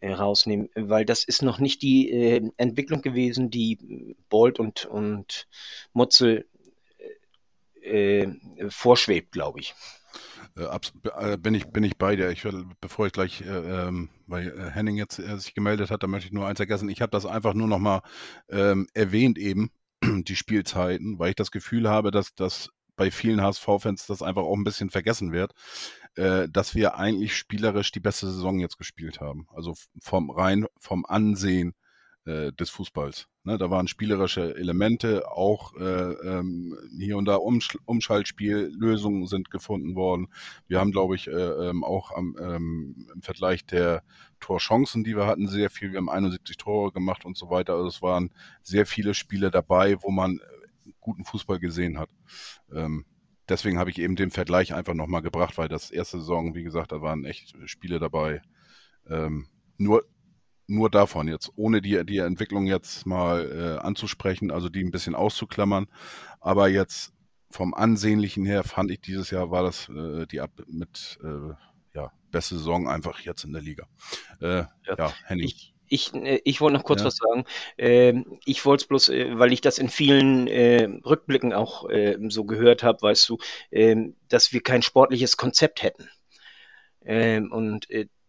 [0.00, 5.46] äh, rausnehmen, weil das ist noch nicht die äh, Entwicklung gewesen, die Bolt und, und
[5.92, 6.46] Mutzel
[7.84, 9.74] äh, äh vorschwebt, glaube ich.
[10.56, 12.30] Äh, bin ich, bin ich bei dir.
[12.30, 13.46] Ich will, bevor ich gleich, äh,
[13.86, 16.88] ähm, weil Henning jetzt sich gemeldet hat, da möchte ich nur eins ergänzen.
[16.88, 18.02] Ich habe das einfach nur nochmal
[18.48, 19.70] ähm, erwähnt eben,
[20.02, 24.56] die Spielzeiten, weil ich das Gefühl habe, dass das bei vielen HSV-Fans das einfach auch
[24.56, 25.52] ein bisschen vergessen wird,
[26.14, 29.48] äh, dass wir eigentlich spielerisch die beste Saison jetzt gespielt haben.
[29.52, 31.74] Also vom rein vom Ansehen
[32.24, 33.26] äh, des Fußballs.
[33.46, 39.94] Ne, da waren spielerische Elemente, auch äh, ähm, hier und da Umsch Umschaltspiellösungen sind gefunden
[39.94, 40.28] worden.
[40.66, 44.02] Wir haben, glaube ich, äh, ähm, auch am, ähm, im Vergleich der
[44.40, 45.92] Torchancen, die wir hatten, sehr viel.
[45.92, 47.74] Wir haben 71 Tore gemacht und so weiter.
[47.74, 48.30] Also es waren
[48.62, 52.08] sehr viele Spiele dabei, wo man äh, guten Fußball gesehen hat.
[52.72, 53.04] Ähm,
[53.46, 56.92] deswegen habe ich eben den Vergleich einfach nochmal gebracht, weil das erste Saison, wie gesagt,
[56.92, 58.40] da waren echt Spiele dabei.
[59.06, 60.06] Ähm, nur
[60.66, 65.14] nur davon jetzt, ohne die, die Entwicklung jetzt mal äh, anzusprechen, also die ein bisschen
[65.14, 65.86] auszuklammern.
[66.40, 67.12] Aber jetzt
[67.50, 71.54] vom Ansehnlichen her fand ich dieses Jahr war das äh, die ab mit äh,
[71.94, 73.86] ja, beste Saison einfach jetzt in der Liga.
[74.40, 74.68] Äh, ja.
[74.98, 75.46] ja, Henning.
[75.46, 77.06] Ich, ich, äh, ich wollte noch kurz ja.
[77.06, 77.44] was sagen.
[77.78, 80.48] Ähm, ich wollte es bloß, äh, weil ich das in vielen
[81.04, 81.88] Rückblicken auch
[82.28, 83.38] so gehört habe, weißt du,
[83.70, 86.08] ähm, dass wir kein sportliches Konzept hätten.
[87.04, 87.86] Ähm, und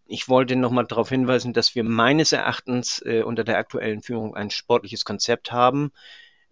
[0.07, 4.49] ich wollte nochmal darauf hinweisen, dass wir meines Erachtens äh, unter der aktuellen Führung ein
[4.49, 5.91] sportliches Konzept haben.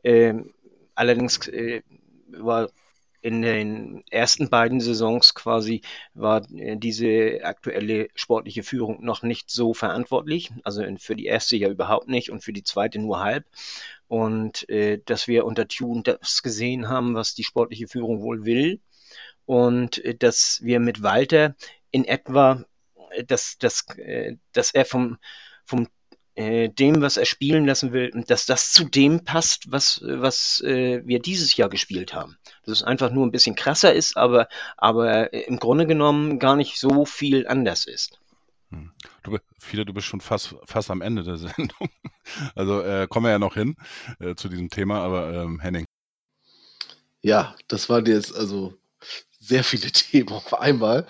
[0.04, 0.54] Ähm,
[0.96, 1.82] allerdings äh,
[2.28, 2.70] war
[3.22, 5.82] in den ersten beiden Saisons quasi
[6.13, 10.52] war äh, diese aktuelle sportliche Führung noch nicht so verantwortlich.
[10.63, 13.46] Also für die erste ja überhaupt nicht und für die zweite nur halb.
[14.08, 18.82] Und äh, dass wir unter Tune das gesehen haben, was die sportliche Führung wohl will.
[19.46, 21.56] Und äh, dass wir mit Walter
[21.92, 22.66] in etwa
[23.28, 25.17] dass, dass, äh, dass er vom,
[25.65, 25.88] vom
[26.36, 31.02] äh, dem, was er spielen lassen will, dass das zu dem passt, was, was äh,
[31.06, 32.38] wir dieses Jahr gespielt haben.
[32.65, 34.47] Dass es einfach nur ein bisschen krasser ist, aber,
[34.78, 38.19] aber im Grunde genommen gar nicht so viel anders ist.
[38.69, 38.91] Hm.
[39.21, 41.89] Du, viele, du bist schon fast, fast am Ende der Sendung.
[42.56, 43.76] Also äh, kommen wir ja noch hin
[44.19, 45.86] äh, zu diesem Thema, aber ähm, Henning.
[47.21, 48.73] Ja, das waren jetzt also
[49.39, 51.06] sehr viele Themen auf einmal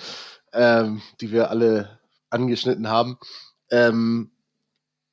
[0.54, 3.18] ähm, die wir alle angeschnitten haben.
[3.70, 4.32] Ähm,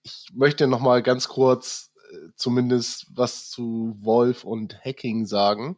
[0.03, 5.77] ich möchte noch mal ganz kurz äh, zumindest was zu Wolf und Hacking sagen,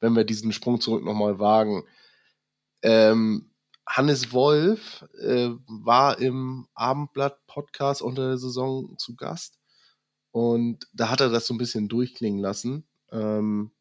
[0.00, 1.84] wenn wir diesen Sprung zurück noch mal wagen.
[2.82, 3.50] Ähm,
[3.86, 9.58] Hannes Wolf äh, war im Abendblatt-Podcast unter der Saison zu Gast
[10.30, 12.86] und da hat er das so ein bisschen durchklingen lassen.
[13.10, 13.72] Ähm,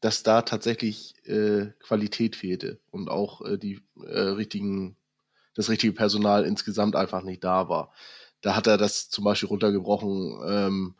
[0.00, 4.96] dass da tatsächlich äh, Qualität fehlte und auch äh, die äh, richtigen,
[5.54, 7.92] das richtige Personal insgesamt einfach nicht da war.
[8.40, 10.40] Da hat er das zum Beispiel runtergebrochen.
[10.46, 10.94] Ähm,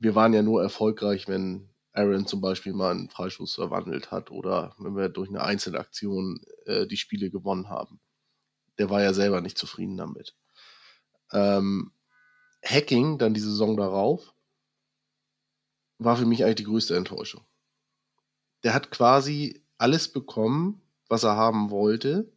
[0.00, 4.74] wir waren ja nur erfolgreich, wenn Aaron zum Beispiel mal einen Freistoß verwandelt hat oder
[4.78, 8.00] wenn wir durch eine Einzelaktion äh, die Spiele gewonnen haben.
[8.78, 10.34] Der war ja selber nicht zufrieden damit.
[11.32, 11.92] Ähm,
[12.64, 14.34] Hacking, dann die Saison darauf,
[15.98, 17.44] war für mich eigentlich die größte Enttäuschung
[18.62, 22.32] der hat quasi alles bekommen, was er haben wollte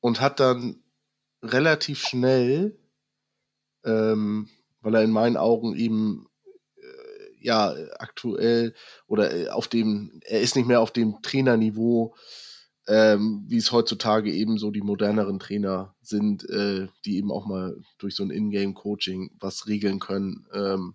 [0.00, 0.82] und hat dann
[1.42, 2.78] relativ schnell,
[3.84, 4.48] ähm,
[4.80, 6.26] weil er in meinen Augen eben
[6.76, 8.74] äh, ja aktuell
[9.06, 12.14] oder äh, auf dem, er ist nicht mehr auf dem Trainerniveau,
[12.86, 17.76] ähm, wie es heutzutage eben so die moderneren Trainer sind, äh, die eben auch mal
[17.98, 20.94] durch so ein Ingame-Coaching was regeln können ähm,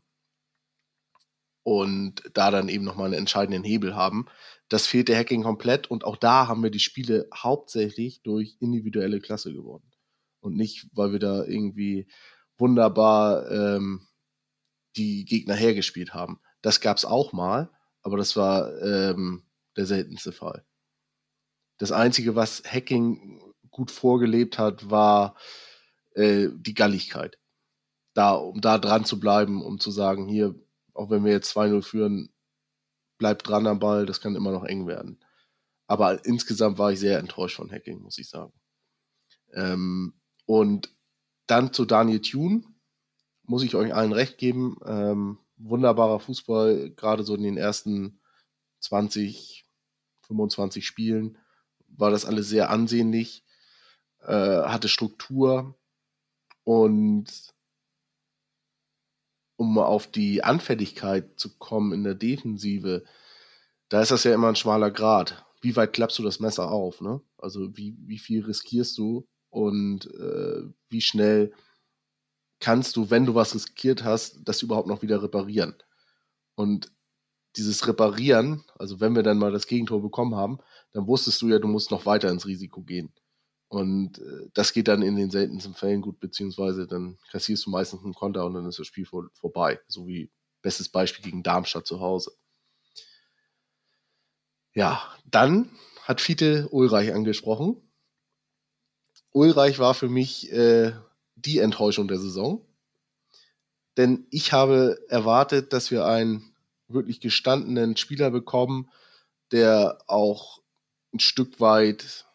[1.65, 4.27] und da dann eben nochmal einen entscheidenden Hebel haben.
[4.69, 9.19] Das fehlt der Hacking komplett und auch da haben wir die Spiele hauptsächlich durch individuelle
[9.19, 9.91] Klasse gewonnen.
[10.41, 12.07] Und nicht, weil wir da irgendwie
[12.59, 14.05] wunderbar ähm,
[14.95, 16.39] die Gegner hergespielt haben.
[16.61, 17.71] Das gab es auch mal,
[18.03, 20.63] aber das war ähm, der seltenste Fall.
[21.79, 25.35] Das Einzige, was Hacking gut vorgelebt hat, war
[26.13, 27.39] äh, die Galligkeit.
[28.13, 30.53] Da, um da dran zu bleiben, um zu sagen, hier,
[30.95, 32.29] auch wenn wir jetzt 2-0 führen,
[33.17, 35.23] bleibt dran am Ball, das kann immer noch eng werden.
[35.87, 38.53] Aber insgesamt war ich sehr enttäuscht von Hacking, muss ich sagen.
[39.53, 40.13] Ähm,
[40.45, 40.89] und
[41.47, 42.63] dann zu Daniel Thune,
[43.43, 44.77] muss ich euch allen recht geben.
[44.85, 48.19] Ähm, wunderbarer Fußball, gerade so in den ersten
[48.79, 49.65] 20,
[50.23, 51.37] 25 Spielen
[51.87, 53.45] war das alles sehr ansehnlich,
[54.21, 55.77] äh, hatte Struktur
[56.63, 57.54] und
[59.57, 63.03] um auf die Anfälligkeit zu kommen in der Defensive,
[63.89, 65.45] da ist das ja immer ein schmaler Grad.
[65.61, 67.01] Wie weit klappst du das Messer auf?
[67.01, 67.21] Ne?
[67.37, 71.53] Also wie, wie viel riskierst du und äh, wie schnell
[72.59, 75.75] kannst du, wenn du was riskiert hast, das überhaupt noch wieder reparieren?
[76.55, 76.91] Und
[77.57, 80.59] dieses Reparieren, also wenn wir dann mal das Gegentor bekommen haben,
[80.91, 83.13] dann wusstest du ja, du musst noch weiter ins Risiko gehen.
[83.75, 88.03] Und äh, das geht dann in den seltensten Fällen gut, beziehungsweise dann kassierst du meistens
[88.03, 89.81] einen Konter und dann ist das Spiel vor, vorbei.
[89.87, 92.31] So wie bestes Beispiel gegen Darmstadt zu Hause.
[94.73, 95.69] Ja, dann
[96.03, 97.75] hat Fiete Ulreich angesprochen.
[99.31, 100.93] Ulreich war für mich äh,
[101.35, 102.65] die Enttäuschung der Saison.
[103.97, 106.55] Denn ich habe erwartet, dass wir einen
[106.87, 108.89] wirklich gestandenen Spieler bekommen,
[109.51, 110.61] der auch
[111.13, 112.25] ein Stück weit,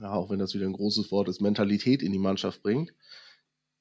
[0.00, 2.94] ja, auch wenn das wieder ein großes Wort ist, Mentalität in die Mannschaft bringt,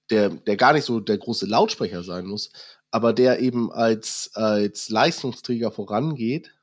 [0.10, 2.52] der, der gar nicht so der große Lautsprecher sein muss,
[2.92, 6.56] aber der eben als, als Leistungsträger vorangeht,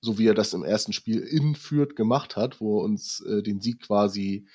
[0.00, 3.42] so wie er das im ersten Spiel in Fürth gemacht hat, wo er uns äh,
[3.42, 4.46] den Sieg quasi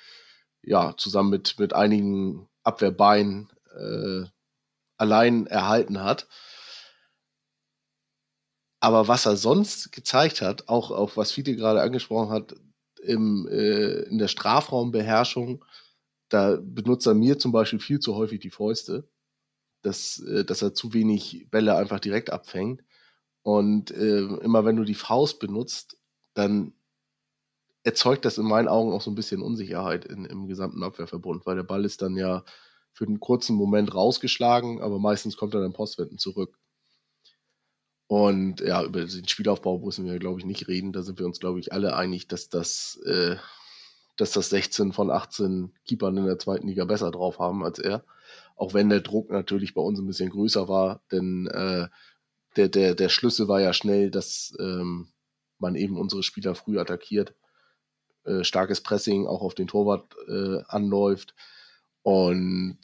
[0.62, 4.26] ja zusammen mit, mit einigen Abwehrbeinen äh,
[4.98, 6.28] allein erhalten hat.
[8.80, 12.54] Aber was er sonst gezeigt hat, auch, auch was Fiete gerade angesprochen hat,
[13.02, 15.64] im, äh, in der Strafraumbeherrschung,
[16.28, 19.08] da benutzt er mir zum Beispiel viel zu häufig die Fäuste,
[19.82, 22.82] dass, äh, dass er zu wenig Bälle einfach direkt abfängt.
[23.42, 25.98] Und äh, immer wenn du die Faust benutzt,
[26.34, 26.74] dann
[27.82, 31.56] erzeugt das in meinen Augen auch so ein bisschen Unsicherheit in, im gesamten Abwehrverbund, weil
[31.56, 32.44] der Ball ist dann ja
[32.92, 36.59] für einen kurzen Moment rausgeschlagen, aber meistens kommt er dann Postwenden zurück.
[38.10, 40.92] Und ja, über den Spielaufbau müssen wir, glaube ich, nicht reden.
[40.92, 43.36] Da sind wir uns, glaube ich, alle einig, dass das, äh,
[44.16, 48.02] dass das 16 von 18 Keepern in der zweiten Liga besser drauf haben als er.
[48.56, 51.86] Auch wenn der Druck natürlich bei uns ein bisschen größer war, denn äh,
[52.56, 55.12] der, der, der Schlüssel war ja schnell, dass ähm,
[55.60, 57.36] man eben unsere Spieler früh attackiert.
[58.24, 61.36] Äh, starkes Pressing auch auf den Torwart äh, anläuft.
[62.02, 62.80] Und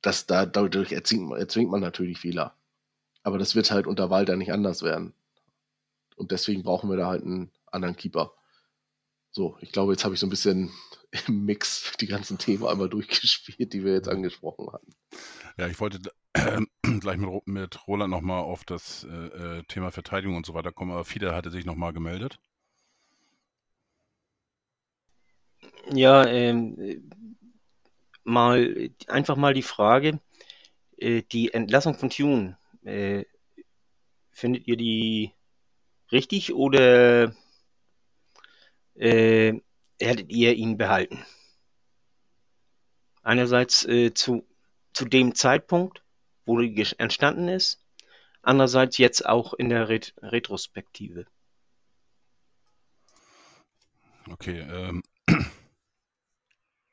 [0.00, 2.54] das, da, dadurch erzwingt, erzwingt man natürlich Fehler.
[3.22, 5.14] Aber das wird halt unter Walter nicht anders werden.
[6.16, 8.34] Und deswegen brauchen wir da halt einen anderen Keeper.
[9.30, 10.70] So, ich glaube, jetzt habe ich so ein bisschen
[11.26, 14.92] im Mix die ganzen Themen einmal durchgespielt, die wir jetzt angesprochen hatten.
[15.56, 16.00] Ja, ich wollte
[16.34, 16.60] äh,
[17.00, 20.92] gleich mit, mit Roland nochmal auf das äh, äh, Thema Verteidigung und so weiter kommen,
[20.92, 22.38] aber Fide hatte sich nochmal gemeldet.
[25.92, 27.10] Ja, ähm,
[28.24, 30.20] mal einfach mal die Frage,
[30.98, 33.24] äh, die Entlassung von Tune, äh,
[34.30, 35.34] findet ihr die
[36.12, 37.34] richtig oder
[38.94, 39.54] äh,
[40.00, 41.24] hättet ihr ihn behalten?
[43.22, 44.46] Einerseits äh, zu,
[44.92, 46.02] zu dem Zeitpunkt,
[46.46, 47.84] wo die entstanden ist,
[48.42, 51.26] andererseits jetzt auch in der Ret Retrospektive.
[54.30, 55.02] Okay, ähm,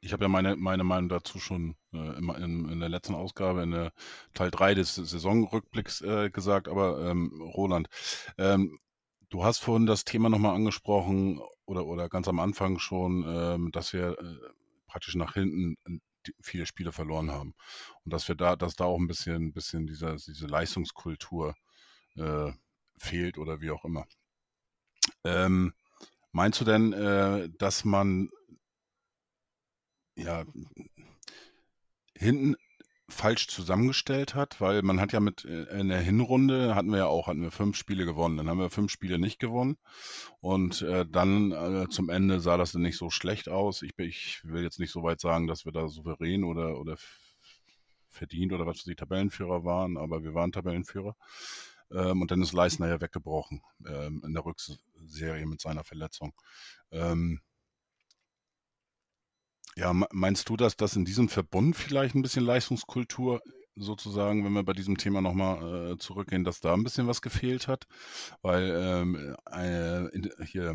[0.08, 3.72] ich habe ja meine, meine Meinung dazu schon äh, in, in, der letzten Ausgabe, in
[3.72, 3.92] der
[4.34, 7.90] Teil 3 des Saisonrückblicks äh, gesagt, aber ähm, Roland,
[8.38, 8.80] ähm,
[9.30, 13.92] du hast vorhin das Thema nochmal angesprochen oder, oder ganz am Anfang schon, ähm, dass
[13.92, 14.38] wir äh,
[14.88, 16.00] praktisch nach hinten äh,
[16.42, 17.54] viele Spiele verloren haben
[18.06, 21.54] und dass wir da, dass da auch ein bisschen, bisschen dieser, diese Leistungskultur
[22.16, 22.54] äh,
[22.98, 24.06] fehlt oder wie auch immer.
[25.26, 25.74] Ähm,
[26.32, 28.30] meinst du denn, äh, dass man
[30.18, 30.44] ja,
[32.16, 32.56] hinten
[33.10, 37.06] falsch zusammengestellt hat, weil man hat ja mit äh, in der Hinrunde hatten wir ja
[37.06, 38.38] auch, hatten wir fünf Spiele gewonnen.
[38.38, 39.78] Dann haben wir fünf Spiele nicht gewonnen.
[40.42, 43.82] Und äh, dann äh, zum Ende sah das dann nicht so schlecht aus.
[43.82, 46.98] Ich, ich will jetzt nicht so weit sagen, dass wir da souverän oder, oder
[48.10, 51.16] verdient oder was die Tabellenführer waren, aber wir waren Tabellenführer.
[51.92, 56.34] Ähm, und dann ist Leisner ja weggebrochen ähm, in der Rückserie mit seiner Verletzung.
[56.92, 57.40] Ähm,
[59.78, 63.42] ja, meinst du, dass das in diesem Verbund vielleicht ein bisschen Leistungskultur
[63.76, 67.68] sozusagen, wenn wir bei diesem Thema nochmal äh, zurückgehen, dass da ein bisschen was gefehlt
[67.68, 67.86] hat?
[68.42, 70.74] Weil ähm, äh, in, hier,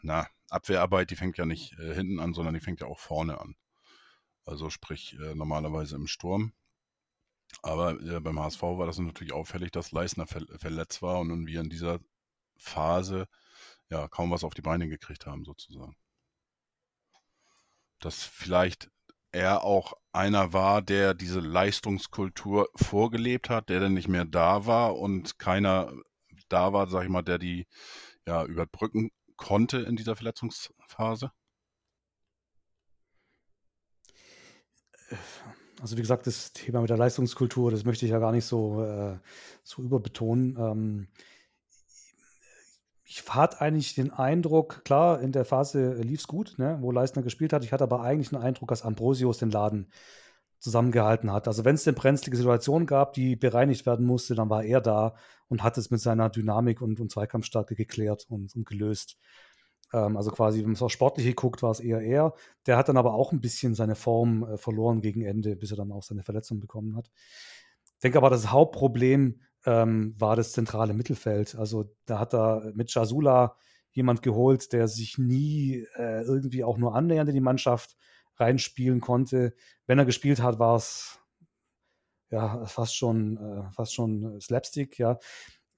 [0.00, 3.38] na, Abwehrarbeit, die fängt ja nicht äh, hinten an, sondern die fängt ja auch vorne
[3.38, 3.54] an.
[4.46, 6.54] Also sprich äh, normalerweise im Sturm.
[7.62, 11.60] Aber äh, beim HSV war das natürlich auffällig, dass Leisner ver verletzt war und wir
[11.60, 12.00] in dieser
[12.56, 13.28] Phase
[13.90, 15.96] ja kaum was auf die Beine gekriegt haben, sozusagen
[18.00, 18.90] dass vielleicht
[19.32, 24.96] er auch einer war, der diese Leistungskultur vorgelebt hat, der dann nicht mehr da war
[24.96, 25.92] und keiner
[26.48, 27.66] da war, sag ich mal, der die
[28.26, 31.30] ja überbrücken konnte in dieser Verletzungsphase?
[35.80, 38.82] Also wie gesagt, das Thema mit der Leistungskultur, das möchte ich ja gar nicht so,
[38.82, 39.18] äh,
[39.62, 40.56] so überbetonen.
[40.58, 41.08] Ähm,
[43.08, 47.22] ich hatte eigentlich den Eindruck, klar, in der Phase lief es gut, ne, wo Leistner
[47.22, 47.64] gespielt hat.
[47.64, 49.92] Ich hatte aber eigentlich den Eindruck, dass Ambrosius den Laden
[50.58, 51.46] zusammengehalten hat.
[51.46, 55.14] Also wenn es eine brenzlige Situation gab, die bereinigt werden musste, dann war er da
[55.46, 59.18] und hat es mit seiner Dynamik und, und Zweikampfstärke geklärt und, und gelöst.
[59.92, 62.34] Ähm, also quasi, wenn man so sportliche guckt, war es eher er.
[62.66, 65.76] Der hat dann aber auch ein bisschen seine Form äh, verloren gegen Ende, bis er
[65.76, 67.08] dann auch seine Verletzung bekommen hat.
[67.94, 71.56] Ich denke aber, das Hauptproblem ähm, war das zentrale Mittelfeld.
[71.56, 73.56] Also da hat er mit Jasula
[73.90, 77.96] jemand geholt, der sich nie äh, irgendwie auch nur annähernd in die Mannschaft
[78.36, 79.54] reinspielen konnte.
[79.86, 81.18] Wenn er gespielt hat, war es
[82.30, 85.18] ja fast schon, äh, fast schon Slapstick, ja.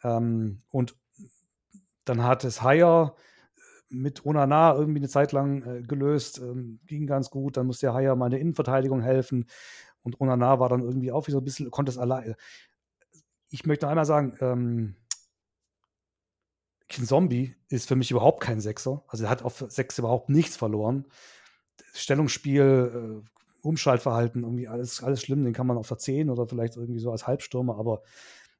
[0.02, 0.96] Ähm, und
[2.04, 3.14] dann hat es Haier
[3.90, 7.56] mit Onana irgendwie eine Zeit lang äh, gelöst, ähm, ging ganz gut.
[7.56, 9.46] Dann musste Haier mal in der Innenverteidigung helfen.
[10.02, 12.34] Und Onana war dann irgendwie auch wieder ein bisschen, konnte es allein,
[13.50, 14.96] ich möchte einmal sagen, ähm,
[16.88, 19.04] Zombie ist für mich überhaupt kein Sechser.
[19.08, 21.06] Also er hat auf Sechs überhaupt nichts verloren.
[21.92, 23.28] Stellungsspiel, äh,
[23.62, 25.44] Umschaltverhalten, irgendwie alles, alles schlimm.
[25.44, 28.02] Den kann man auf der 10 oder vielleicht irgendwie so als Halbstürmer, aber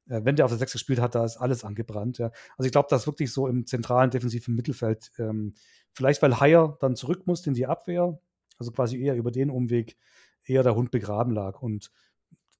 [0.07, 2.17] äh, wenn der auf der 6 gespielt hat, da ist alles angebrannt.
[2.17, 2.31] Ja.
[2.57, 5.53] Also ich glaube, dass wirklich so im zentralen defensiven Mittelfeld, ähm,
[5.91, 8.19] vielleicht weil Haier dann zurück musste in die Abwehr,
[8.57, 9.97] also quasi eher über den Umweg,
[10.43, 11.61] eher der Hund begraben lag.
[11.61, 11.91] Und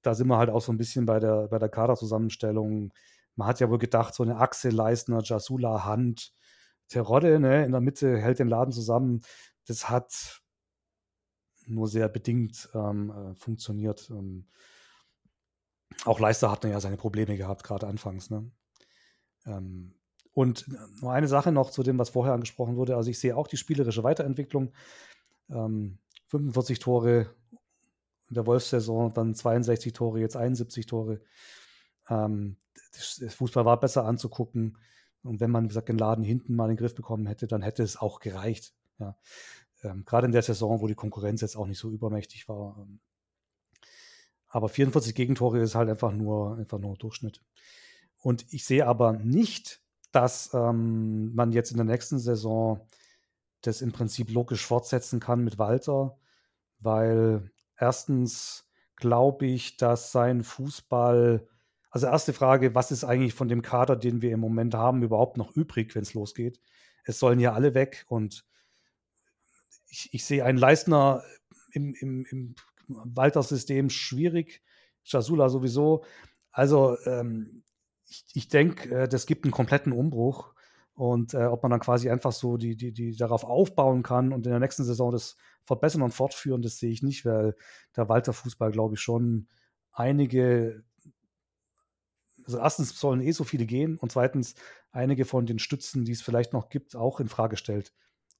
[0.02, 2.92] da sind wir halt auch so ein bisschen bei der, bei der Kaderzusammenstellung.
[3.36, 6.32] Man hat ja wohl gedacht, so eine Achse, Leistner, Jasula, Hand,
[6.88, 9.22] Terodde ne, in der Mitte hält den Laden zusammen.
[9.66, 10.42] Das hat
[11.66, 14.10] nur sehr bedingt ähm, äh, funktioniert.
[14.10, 14.46] Ähm,
[16.04, 18.30] auch Leister hat ja seine Probleme gehabt, gerade anfangs.
[18.30, 18.50] Ne?
[19.46, 19.94] Ähm,
[20.32, 20.66] und
[21.00, 22.96] nur eine Sache noch zu dem, was vorher angesprochen wurde.
[22.96, 24.72] Also ich sehe auch die spielerische Weiterentwicklung.
[25.48, 27.34] 45 ähm, Tore
[28.30, 31.20] in der Wolfsaison dann 62 Tore, jetzt 71 Tore.
[32.08, 32.56] Ähm,
[33.28, 34.78] Fußball war besser anzugucken.
[35.22, 37.62] Und wenn man, wie gesagt, den Laden hinten mal in den Griff bekommen hätte, dann
[37.62, 38.72] hätte es auch gereicht.
[38.98, 39.16] Ja.
[39.82, 42.76] Ähm, Gerade in der Saison, wo die Konkurrenz jetzt auch nicht so übermächtig war.
[42.78, 43.00] Ähm.
[44.46, 47.42] Aber 44 Gegentore ist halt einfach nur, einfach nur Durchschnitt.
[48.18, 52.86] Und ich sehe aber nicht, dass ähm, man jetzt in der nächsten Saison
[53.62, 56.18] das im Prinzip logisch fortsetzen kann mit Walter,
[56.78, 61.48] weil Erstens glaube ich, dass sein Fußball,
[61.90, 65.38] also erste Frage, was ist eigentlich von dem Kader, den wir im Moment haben, überhaupt
[65.38, 66.60] noch übrig, wenn es losgeht?
[67.04, 68.44] Es sollen ja alle weg und
[69.88, 71.24] ich, ich sehe einen Leistner
[71.72, 72.54] im, im, im
[72.88, 74.62] Walter-System schwierig,
[75.04, 76.04] Jasula sowieso.
[76.52, 77.62] Also ähm,
[78.06, 80.52] ich, ich denke, äh, das gibt einen kompletten Umbruch.
[80.94, 84.44] Und äh, ob man dann quasi einfach so die, die, die darauf aufbauen kann und
[84.44, 87.56] in der nächsten Saison das verbessern und fortführen, das sehe ich nicht, weil
[87.96, 89.48] der Walter Fußball, glaube ich, schon
[89.92, 90.84] einige,
[92.44, 94.54] also erstens sollen eh so viele gehen und zweitens
[94.92, 97.92] einige von den Stützen, die es vielleicht noch gibt, auch in Frage stellt.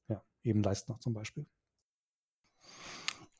[0.09, 1.47] Ja, eben Leistner zum Beispiel.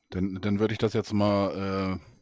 [0.09, 2.21] Dann, dann würde ich das jetzt mal äh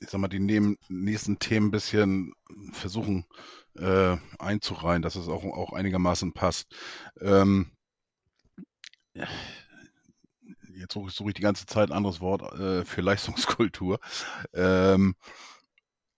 [0.00, 0.40] ich sag mal, die
[0.88, 2.34] nächsten Themen ein bisschen
[2.72, 3.24] versuchen
[3.76, 6.74] äh, einzureihen, dass es auch, auch einigermaßen passt.
[7.20, 7.72] Ähm,
[10.76, 13.98] jetzt suche ich, die ganze Zeit ein anderes Wort äh, für Leistungskultur.
[14.54, 15.14] Ähm,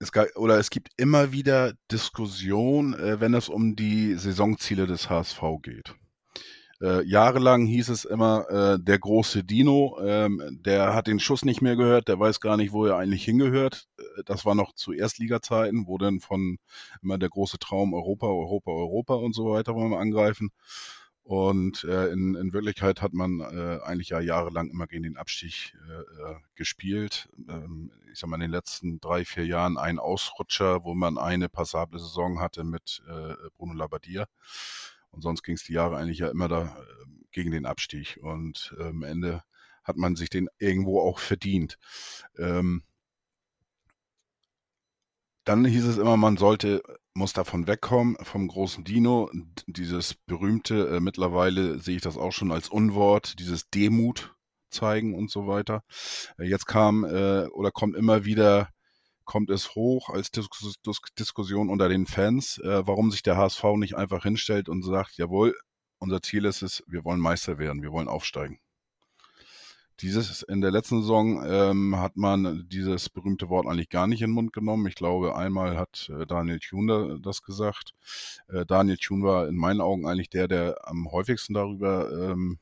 [0.00, 5.10] es gab, oder es gibt immer wieder Diskussion, äh, wenn es um die Saisonziele des
[5.10, 5.94] HSV geht.
[6.80, 11.60] Äh, jahrelang hieß es immer, äh, der große Dino, ähm, der hat den Schuss nicht
[11.60, 13.88] mehr gehört, der weiß gar nicht, wo er eigentlich hingehört.
[13.98, 16.58] Äh, das war noch zu Erstliga-Zeiten, wo dann von
[17.02, 20.50] immer der große Traum Europa, Europa, Europa und so weiter wollen wir angreifen.
[21.28, 25.76] Und äh, in, in Wirklichkeit hat man äh, eigentlich ja jahrelang immer gegen den Abstieg
[25.86, 27.28] äh, äh gespielt.
[27.50, 31.50] Ähm, ich sag mal, in den letzten drei, vier Jahren ein Ausrutscher, wo man eine
[31.50, 34.24] passable Saison hatte mit äh, Bruno Labbadia.
[35.10, 38.18] Und sonst ging es die Jahre eigentlich ja immer da äh, gegen den Abstieg.
[38.22, 39.42] Und äh, am Ende
[39.84, 41.76] hat man sich den irgendwo auch verdient.
[42.38, 42.84] Ähm,
[45.44, 46.82] dann hieß es immer, man sollte,
[47.14, 49.30] muss davon wegkommen, vom großen Dino.
[49.66, 54.34] Dieses berühmte, äh, mittlerweile sehe ich das auch schon als Unwort, dieses Demut
[54.70, 55.82] zeigen und so weiter.
[56.38, 58.68] Äh, jetzt kam äh, oder kommt immer wieder
[59.24, 60.48] kommt es hoch als Dis
[60.86, 65.18] Dis Diskussion unter den Fans, äh, warum sich der HSV nicht einfach hinstellt und sagt,
[65.18, 65.54] jawohl,
[65.98, 68.58] unser Ziel ist es, wir wollen Meister werden, wir wollen aufsteigen.
[70.00, 74.30] Dieses in der letzten Saison ähm, hat man dieses berühmte Wort eigentlich gar nicht in
[74.30, 74.86] den Mund genommen.
[74.86, 77.94] Ich glaube, einmal hat äh, Daniel Thune das gesagt.
[78.48, 82.60] Äh, Daniel Thune war in meinen Augen eigentlich der, der am häufigsten darüber ähm,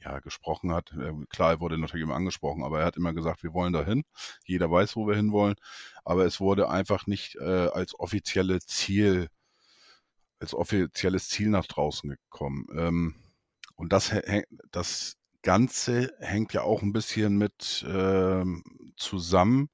[0.00, 0.92] ja, gesprochen hat.
[0.92, 4.04] Äh, klar, er wurde natürlich immer angesprochen, aber er hat immer gesagt, wir wollen dahin.
[4.44, 5.56] Jeder weiß, wo wir hinwollen.
[6.04, 9.28] Aber es wurde einfach nicht äh, als offizielle Ziel,
[10.40, 12.66] als offizielles Ziel nach draußen gekommen.
[12.76, 13.14] Ähm,
[13.76, 14.12] und das,
[14.70, 18.64] das Ganze hängt ja auch ein bisschen mit ähm,
[18.96, 19.70] zusammen.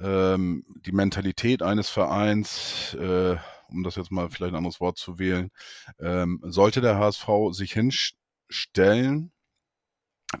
[0.00, 3.36] Ähm, die Mentalität eines Vereins, äh,
[3.68, 5.50] um das jetzt mal vielleicht ein anderes Wort zu wählen,
[6.00, 9.32] ähm, sollte der HSV sich hinstellen, Stellen,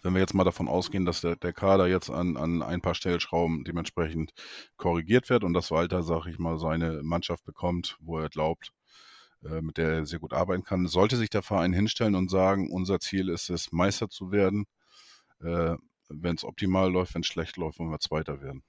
[0.02, 2.94] wenn wir jetzt mal davon ausgehen, dass der, der Kader jetzt an, an ein paar
[2.94, 4.32] Stellschrauben dementsprechend
[4.76, 8.72] korrigiert wird und dass Walter, sag ich mal, seine Mannschaft bekommt, wo er glaubt,
[9.42, 13.00] mit der er sehr gut arbeiten kann, sollte sich der Verein hinstellen und sagen, unser
[13.00, 14.66] Ziel ist es, Meister zu werden.
[15.40, 15.76] Äh,
[16.08, 18.62] wenn es optimal läuft, wenn es schlecht läuft, wollen wir Zweiter werden.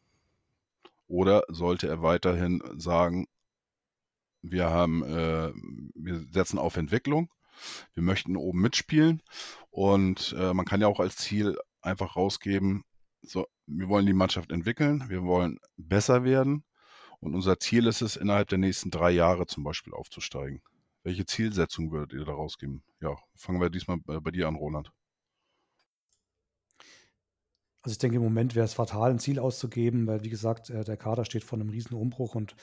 [1.07, 3.27] Oder sollte er weiterhin sagen,
[4.41, 5.51] wir haben, äh,
[5.95, 7.29] wir setzen auf Entwicklung
[7.93, 9.21] wir möchten oben mitspielen
[9.69, 12.83] und äh, man kann ja auch als Ziel einfach rausgeben,
[13.21, 16.63] so, wir wollen die Mannschaft entwickeln, wir wollen besser werden
[17.19, 20.61] und unser Ziel ist es, innerhalb der nächsten drei Jahre zum Beispiel aufzusteigen.
[21.03, 22.83] Welche Zielsetzung würdet ihr da rausgeben?
[22.99, 24.91] Ja, fangen wir diesmal bei dir an, Roland.
[27.81, 30.83] Also ich denke, im Moment wäre es fatal, ein Ziel auszugeben, weil wie gesagt, äh,
[30.83, 32.55] der Kader steht vor einem riesen Umbruch und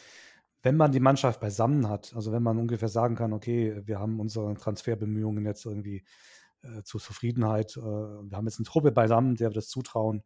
[0.63, 4.19] wenn man die Mannschaft beisammen hat, also wenn man ungefähr sagen kann, okay, wir haben
[4.19, 6.05] unsere Transferbemühungen jetzt irgendwie
[6.63, 10.23] äh, zur Zufriedenheit, äh, wir haben jetzt eine Truppe beisammen, der wir das zutrauen,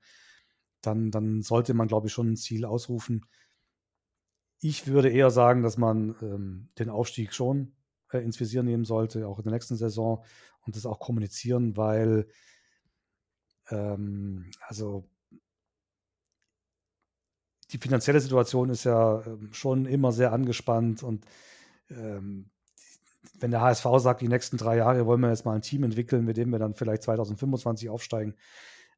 [0.81, 3.25] dann, dann sollte man, glaube ich, schon ein Ziel ausrufen.
[4.61, 7.73] Ich würde eher sagen, dass man ähm, den Aufstieg schon
[8.13, 10.25] äh, ins Visier nehmen sollte, auch in der nächsten Saison
[10.67, 12.29] und das auch kommunizieren, weil
[13.71, 15.09] ähm, also
[17.71, 21.25] die finanzielle Situation ist ja ähm, schon immer sehr angespannt und
[21.91, 22.51] ähm,
[23.41, 26.25] wenn der HSV sagt, die nächsten drei Jahre wollen wir jetzt mal ein Team entwickeln,
[26.25, 28.35] mit dem wir dann vielleicht 2025 aufsteigen,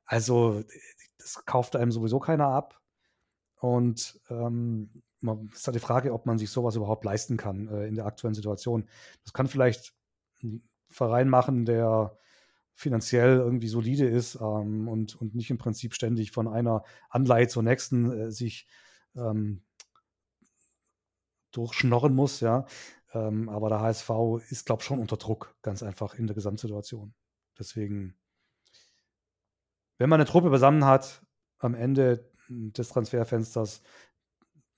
[0.05, 0.63] also
[1.19, 2.81] das kauft einem sowieso keiner ab.
[3.57, 7.87] Und ähm, man ist halt die Frage, ob man sich sowas überhaupt leisten kann äh,
[7.87, 8.89] in der aktuellen Situation.
[9.25, 9.95] Das kann vielleicht
[10.43, 12.17] ein Verein machen, der
[12.75, 17.63] finanziell irgendwie solide ist ähm, und, und nicht im Prinzip ständig von einer Anleihe zur
[17.63, 18.67] nächsten äh, sich
[19.15, 19.63] ähm,
[21.53, 22.67] durchschnorren muss, ja.
[23.13, 24.11] Ähm, aber der HSV
[24.49, 27.13] ist, glaube ich, schon unter Druck, ganz einfach in der Gesamtsituation.
[27.59, 28.17] Deswegen,
[29.99, 31.23] wenn man eine Truppe beisammen hat,
[31.59, 33.83] am Ende des Transferfensters,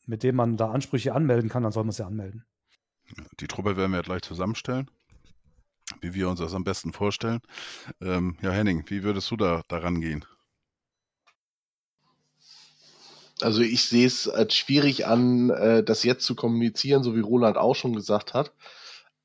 [0.07, 2.45] mit dem man da Ansprüche anmelden kann, dann soll man sie anmelden.
[3.41, 4.91] Die Truppe werden wir ja gleich zusammenstellen
[6.01, 7.41] wie wir uns das am besten vorstellen.
[8.01, 10.25] Ähm, ja, Henning, wie würdest du da daran gehen?
[13.41, 17.57] Also ich sehe es als schwierig an, äh, das jetzt zu kommunizieren, so wie Roland
[17.57, 18.53] auch schon gesagt hat.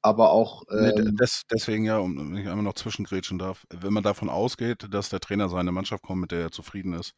[0.02, 0.64] Aber auch.
[0.72, 4.88] Ähm, des, deswegen ja, um, wenn ich einmal noch zwischengrätschen darf, wenn man davon ausgeht,
[4.92, 7.14] dass der Trainer seine Mannschaft kommt, mit der er zufrieden ist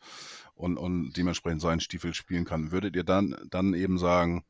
[0.55, 4.43] und, und dementsprechend seinen Stiefel spielen kann, würdet ihr dann, dann eben sagen,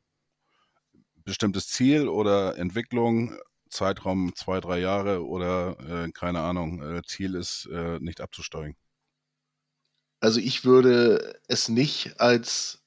[1.24, 3.36] bestimmtes Ziel oder Entwicklung
[3.70, 8.76] Zeitraum zwei, drei Jahre oder äh, keine Ahnung, äh, Ziel ist, äh, nicht abzusteigen?
[10.20, 12.82] Also ich würde es nicht als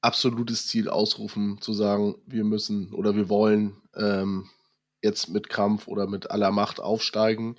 [0.00, 4.48] absolutes Ziel ausrufen, zu sagen, wir müssen oder wir wollen ähm,
[5.02, 7.56] jetzt mit Krampf oder mit aller Macht aufsteigen.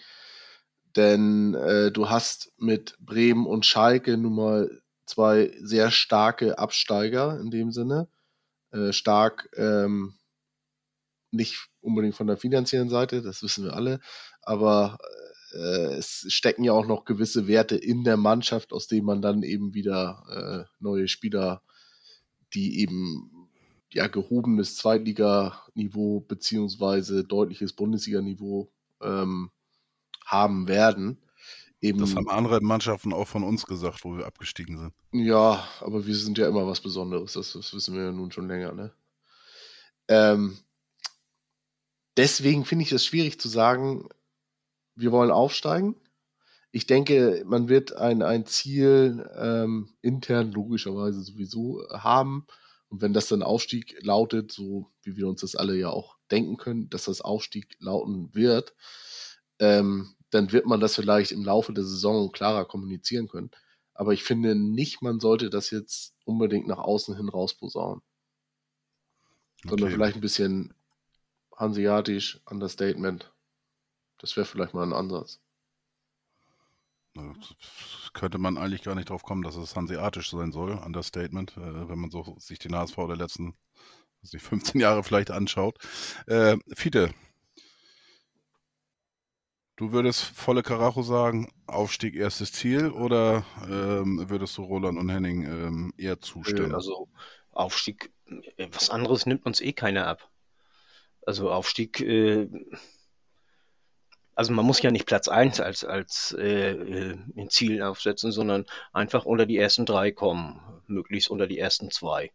[0.96, 7.52] Denn äh, du hast mit Bremen und Schalke nun mal zwei sehr starke Absteiger in
[7.52, 8.08] dem Sinne.
[8.72, 10.16] Äh, stark ähm,
[11.32, 14.00] nicht unbedingt von der finanziellen Seite, das wissen wir alle,
[14.42, 14.98] aber
[15.54, 19.44] äh, es stecken ja auch noch gewisse Werte in der Mannschaft, aus denen man dann
[19.44, 21.62] eben wieder äh, neue Spieler,
[22.54, 23.39] die eben
[23.94, 28.72] ja gehobenes Zweitliganiveau beziehungsweise deutliches Bundesliganiveau
[29.02, 29.52] ähm,
[30.26, 31.18] haben werden.
[31.82, 34.94] Eben, das haben andere Mannschaften auch von uns gesagt, wo wir abgestiegen sind.
[35.14, 38.48] Ja, aber wir sind ja immer was Besonderes, das, das wissen wir ja nun schon
[38.50, 38.74] länger.
[38.74, 38.92] Ne?
[40.10, 40.58] Ähm,
[42.18, 44.10] deswegen finde ich es schwierig zu sagen,
[44.96, 45.96] wir wollen aufsteigen.
[46.72, 52.46] Ich denke, man wird ein, ein Ziel ähm, intern logischerweise sowieso haben.
[52.90, 56.58] Und wenn das dann Aufstieg lautet, so wie wir uns das alle ja auch denken
[56.58, 58.74] können, dass das Aufstieg lauten wird,
[59.60, 63.52] ähm, dann wird man das vielleicht im Laufe der Saison klarer kommunizieren können.
[63.94, 68.02] Aber ich finde nicht, man sollte das jetzt unbedingt nach außen hin rausposaunen.
[69.60, 69.70] Okay.
[69.70, 70.74] Sondern vielleicht ein bisschen
[71.56, 73.34] hanseatisch, Understatement.
[74.18, 75.42] Das wäre vielleicht mal ein Ansatz.
[78.14, 82.00] Könnte man eigentlich gar nicht drauf kommen, dass es hanseatisch sein soll, Understatement, äh, wenn
[82.00, 83.56] man so sich den HSV der letzten
[84.22, 85.78] also 15 Jahre vielleicht anschaut.
[86.28, 87.14] Äh, Fiete,
[89.78, 95.44] du würdest volle Karacho sagen, Aufstieg erstes Ziel oder ähm, würdest du Roland und Henning
[95.44, 96.76] ähm, eher zustimmen?
[96.76, 97.08] Also
[97.52, 98.12] Aufstieg,
[98.58, 100.30] äh, was anderes nimmt uns eh keiner ab.
[101.26, 102.50] Also Aufstieg, äh,
[104.40, 109.26] also man muss ja nicht Platz 1 als, als äh, äh, Ziel aufsetzen, sondern einfach
[109.26, 112.32] unter die ersten drei kommen, möglichst unter die ersten zwei.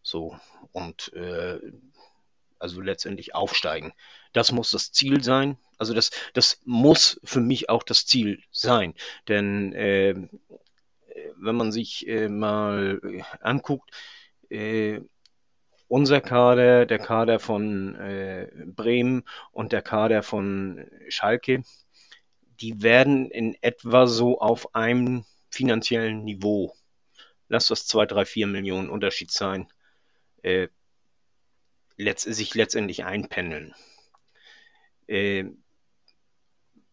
[0.00, 0.38] So,
[0.70, 1.58] und äh,
[2.60, 3.94] also letztendlich aufsteigen.
[4.32, 5.58] Das muss das Ziel sein.
[5.76, 8.94] Also das, das muss für mich auch das Ziel sein.
[9.26, 10.14] Denn äh,
[11.34, 13.00] wenn man sich äh, mal
[13.40, 13.90] anguckt,
[14.50, 15.00] äh,
[15.88, 21.62] unser Kader, der Kader von äh, Bremen und der Kader von Schalke,
[22.60, 26.74] die werden in etwa so auf einem finanziellen Niveau,
[27.48, 29.68] lass das 2, 3, 4 Millionen Unterschied sein,
[30.42, 30.68] äh,
[31.96, 33.74] letzt, sich letztendlich einpendeln.
[35.06, 35.44] Äh,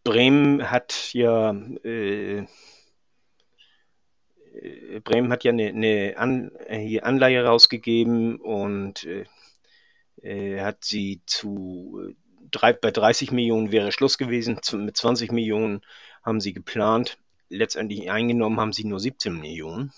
[0.04, 2.46] Bremen hat ja äh,
[5.04, 6.50] Bremen hat ja eine, eine An
[7.02, 9.24] Anleihe rausgegeben und äh,
[10.22, 12.14] äh hat sie zu
[12.50, 14.62] drei, bei 30 Millionen wäre Schluss gewesen.
[14.62, 15.82] Zu, mit 20 Millionen
[16.22, 17.18] haben sie geplant.
[17.48, 19.92] Letztendlich eingenommen haben sie nur 17 Millionen.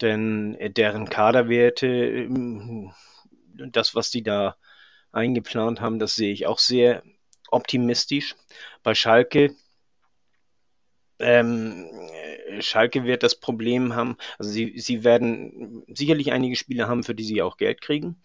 [0.00, 2.92] Denn äh, deren Kaderwerte, ähm,
[3.54, 4.56] das, was die da
[5.12, 7.02] eingeplant haben, das sehe ich auch sehr
[7.50, 8.34] optimistisch.
[8.82, 9.54] Bei Schalke
[11.24, 11.90] ähm,
[12.60, 17.24] Schalke wird das Problem haben, also sie, sie werden sicherlich einige Spieler haben, für die
[17.24, 18.22] sie auch Geld kriegen.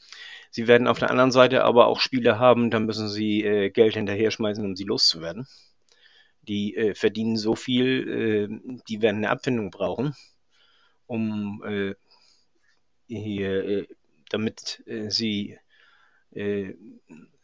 [0.51, 3.93] Sie werden auf der anderen Seite aber auch Spieler haben, da müssen sie äh, Geld
[3.93, 5.47] hinterher schmeißen, um sie loszuwerden.
[6.41, 10.15] Die äh, verdienen so viel, äh, die werden eine Abfindung brauchen,
[11.05, 11.95] um äh,
[13.07, 13.87] hier, äh,
[14.29, 15.57] damit äh, sie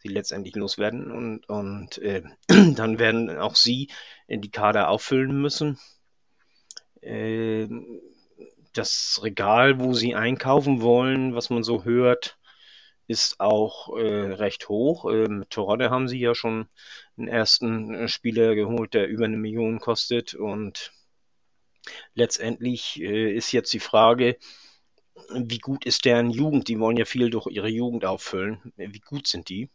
[0.06, 1.99] sie letztendlich loswerden und, und
[2.47, 3.89] dann werden auch sie
[4.30, 5.80] die Kader auffüllen müssen
[7.06, 8.01] ähm,
[8.74, 12.38] das Regal, wo sie einkaufen wollen, was man so hört,
[13.08, 15.06] ist auch äh, recht hoch.
[15.10, 16.68] Äh, mit Torode haben sie ja schon
[17.18, 20.34] einen ersten äh, Spieler geholt, der über eine Million kostet.
[20.34, 20.91] Und
[22.16, 24.38] letztendlich äh, ist jetzt die Frage,
[25.34, 26.68] wie gut ist deren Jugend?
[26.68, 28.74] Die wollen ja viel durch ihre Jugend auffüllen.
[28.76, 29.70] Wie gut sind die?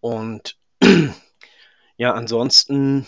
[0.00, 0.58] Und
[1.96, 3.06] ja, ansonsten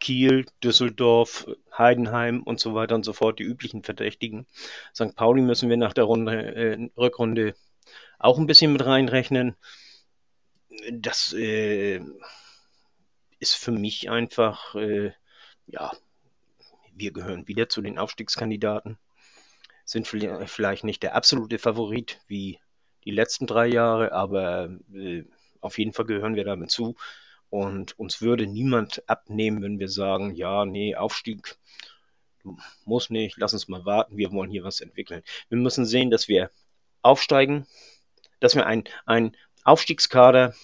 [0.00, 4.46] Kiel, Düsseldorf, Heidenheim und so weiter und so fort, die üblichen Verdächtigen.
[4.94, 5.14] St.
[5.16, 7.54] Pauli müssen wir nach der Runde, äh, Rückrunde
[8.18, 9.56] auch ein bisschen mit reinrechnen.
[10.92, 12.00] Das äh,
[13.38, 15.12] ist für mich einfach, äh,
[15.66, 15.92] ja,
[16.94, 18.98] wir gehören wieder zu den Aufstiegskandidaten,
[19.84, 22.58] sind vielleicht nicht der absolute Favorit wie
[23.04, 25.24] die letzten drei Jahre, aber äh,
[25.60, 26.96] auf jeden Fall gehören wir damit zu.
[27.50, 31.56] Und uns würde niemand abnehmen, wenn wir sagen, ja, nee, Aufstieg
[32.84, 35.22] muss nicht, lass uns mal warten, wir wollen hier was entwickeln.
[35.48, 36.50] Wir müssen sehen, dass wir
[37.02, 37.66] aufsteigen,
[38.40, 40.54] dass wir ein, ein Aufstiegskader,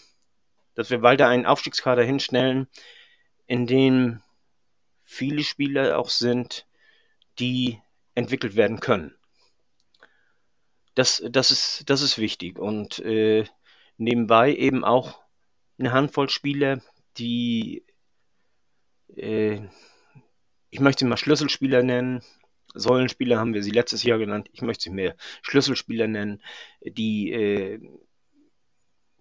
[0.75, 2.69] dass wir weiter einen Aufstiegskader hinstellen,
[3.47, 4.23] in dem
[5.05, 6.67] viele Spieler auch sind,
[7.39, 7.81] die
[8.15, 9.15] entwickelt werden können.
[10.95, 13.45] Das, das, ist, das ist wichtig und äh,
[13.97, 15.21] nebenbei eben auch
[15.79, 16.81] eine Handvoll Spieler,
[17.19, 17.85] die,
[19.17, 19.61] äh,
[20.71, 22.23] ich möchte mal Schlüsselspieler nennen.
[22.77, 24.49] Säulenspieler haben wir sie letztes Jahr genannt.
[24.53, 26.43] Ich möchte sie mehr Schlüsselspieler nennen,
[26.81, 27.81] die äh,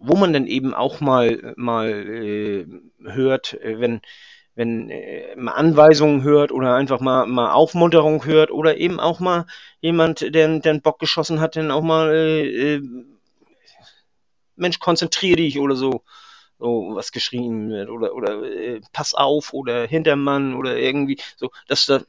[0.03, 2.65] wo man dann eben auch mal, mal äh,
[3.03, 4.01] hört, äh, wenn,
[4.53, 9.45] wenn äh, man Anweisungen hört oder einfach mal, mal Aufmunterung hört oder eben auch mal
[9.79, 12.81] jemand, der, der einen Bock geschossen hat, dann auch mal, äh, äh,
[14.55, 16.03] Mensch, konzentrier dich oder so,
[16.59, 21.85] so was geschrien wird oder, oder äh, pass auf oder Hintermann oder irgendwie so, dass
[21.85, 22.01] da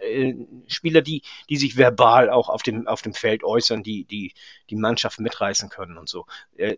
[0.00, 0.34] äh,
[0.66, 4.34] Spieler, die, die sich verbal auch auf dem, auf dem Feld äußern, die, die
[4.70, 6.26] die Mannschaft mitreißen können und so.
[6.56, 6.76] Äh,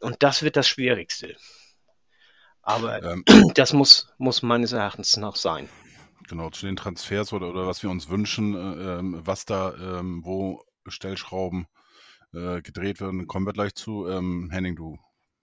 [0.00, 1.36] und das wird das Schwierigste.
[2.62, 3.24] Aber ähm,
[3.54, 5.68] das muss, muss meines Erachtens noch sein.
[6.28, 10.24] Genau, zu den Transfers oder, oder was wir uns wünschen, äh, ähm, was da, ähm,
[10.24, 11.66] wo Stellschrauben
[12.34, 14.06] äh, gedreht werden, kommen wir gleich zu.
[14.08, 14.98] Ähm, Henning, du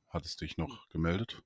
[0.10, 1.42] hattest dich noch gemeldet.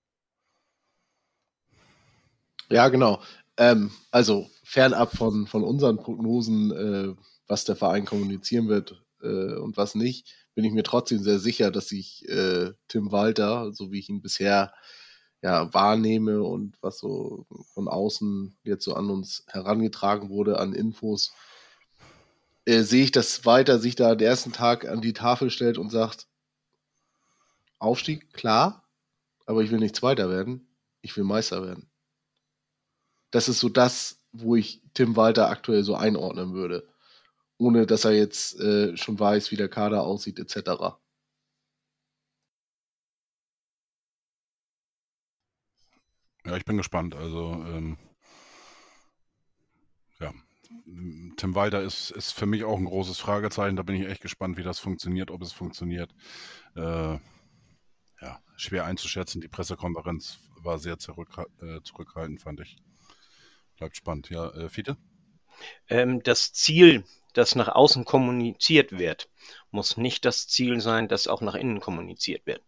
[2.69, 3.21] Ja, genau.
[3.57, 7.15] Ähm, also fernab von, von unseren Prognosen, äh,
[7.47, 11.71] was der Verein kommunizieren wird äh, und was nicht, bin ich mir trotzdem sehr sicher,
[11.71, 14.73] dass sich äh, Tim Walter, so wie ich ihn bisher
[15.41, 21.33] ja, wahrnehme und was so von außen jetzt so an uns herangetragen wurde an Infos,
[22.65, 25.89] äh, sehe ich, dass Walter sich da den ersten Tag an die Tafel stellt und
[25.89, 26.27] sagt,
[27.79, 28.83] Aufstieg, klar,
[29.45, 30.67] aber ich will nicht Zweiter werden,
[31.01, 31.89] ich will Meister werden.
[33.31, 36.87] Das ist so das, wo ich Tim Walter aktuell so einordnen würde
[37.57, 40.97] ohne dass er jetzt äh, schon weiß, wie der Kader aussieht, etc.
[46.45, 47.15] Ja, ich bin gespannt.
[47.15, 47.97] Also, ähm,
[51.37, 53.75] Tim Walter ist, ist für mich auch ein großes Fragezeichen.
[53.75, 56.13] Da bin ich echt gespannt, wie das funktioniert, ob es funktioniert.
[56.75, 57.19] Äh,
[58.21, 59.41] ja, schwer einzuschätzen.
[59.41, 61.29] Die Pressekonferenz war sehr zurück,
[61.61, 62.77] äh, zurückhaltend, fand ich.
[63.77, 64.29] Bleibt spannend.
[64.29, 64.97] Ja, äh, Fiete?
[65.89, 67.03] Ähm, das Ziel
[67.35, 69.29] das nach außen kommuniziert wird,
[69.69, 72.61] muss nicht das Ziel sein, das auch nach innen kommuniziert wird.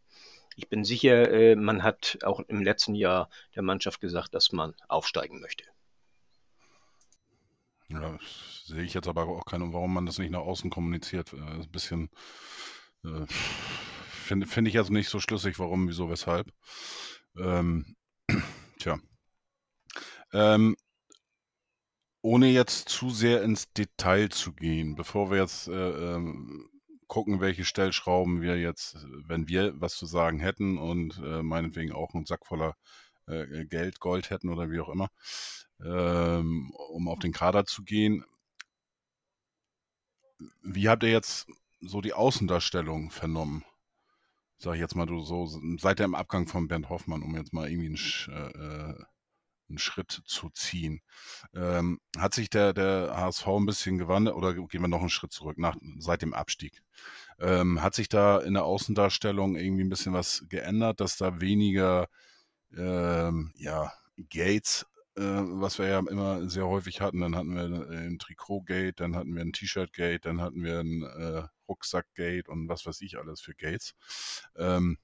[0.55, 4.75] Ich bin sicher, äh, man hat auch im letzten Jahr der Mannschaft gesagt, dass man
[4.87, 5.63] aufsteigen möchte.
[7.89, 8.17] Ja,
[8.65, 11.33] sehe ich jetzt aber auch keine, warum man das nicht nach außen kommuniziert.
[11.33, 12.09] Äh, ein bisschen
[13.03, 16.51] äh, finde find ich also nicht so schlüssig, warum, wieso, weshalb.
[17.37, 17.95] Ähm,
[18.79, 18.99] tja.
[20.33, 20.75] Ähm,
[22.21, 26.69] ohne jetzt zu sehr ins Detail zu gehen, bevor wir jetzt äh, ähm,
[27.07, 32.13] gucken, welche Stellschrauben wir jetzt, wenn wir was zu sagen hätten und äh, meinetwegen auch
[32.13, 32.75] einen Sack voller
[33.27, 35.09] äh, Geld, Gold hätten oder wie auch immer,
[35.83, 38.25] ähm, um auf den Kader zu gehen.
[40.63, 41.47] Wie habt ihr jetzt
[41.81, 43.63] so die Außendarstellung vernommen?
[44.59, 45.47] Sag ich jetzt mal so,
[45.77, 49.05] seit dem Abgang von Bernd Hoffmann, um jetzt mal irgendwie ein äh, äh
[49.69, 51.01] einen Schritt zu ziehen.
[51.53, 55.31] Ähm, hat sich der, der HSV ein bisschen gewandelt oder gehen wir noch einen Schritt
[55.31, 56.81] zurück nach, seit dem Abstieg?
[57.39, 62.07] Ähm, hat sich da in der Außendarstellung irgendwie ein bisschen was geändert, dass da weniger
[62.75, 63.91] ähm, ja,
[64.29, 69.15] Gates, äh, was wir ja immer sehr häufig hatten, dann hatten wir ein Trikot-Gate, dann
[69.15, 73.41] hatten wir ein T-Shirt-Gate, dann hatten wir ein äh, Rucksack-Gate und was weiß ich alles
[73.41, 73.93] für Gates.
[74.55, 74.97] Ähm,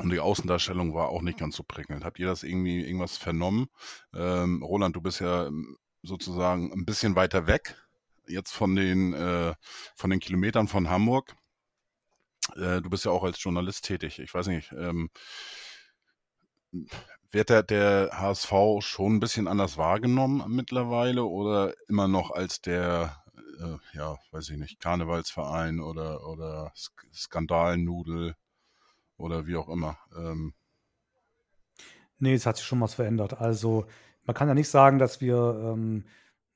[0.00, 2.04] und die Außendarstellung war auch nicht ganz so prickelnd.
[2.04, 3.68] Habt ihr das irgendwie irgendwas vernommen?
[4.12, 7.76] Ähm, Roland, du bist ja ähm, sozusagen ein bisschen weiter weg
[8.26, 9.54] jetzt von den äh,
[9.94, 11.34] von den Kilometern von Hamburg.
[12.56, 14.18] Äh, du bist ja auch als Journalist tätig.
[14.18, 15.10] Ich weiß nicht, ähm,
[17.30, 23.24] wird der, der HSV schon ein bisschen anders wahrgenommen mittlerweile oder immer noch als der
[23.60, 26.72] äh, ja, weiß ich nicht, Karnevalsverein oder, oder
[27.12, 28.34] Skandalnudel
[29.16, 29.98] oder wie auch immer.
[30.16, 30.54] Ähm.
[32.18, 33.40] Nee, es hat sich schon was verändert.
[33.40, 33.86] Also
[34.24, 36.04] man kann ja nicht sagen, dass wir ähm,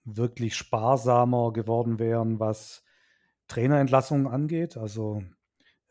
[0.05, 2.83] wirklich sparsamer geworden wären, was
[3.49, 4.77] Trainerentlassungen angeht.
[4.77, 5.23] Also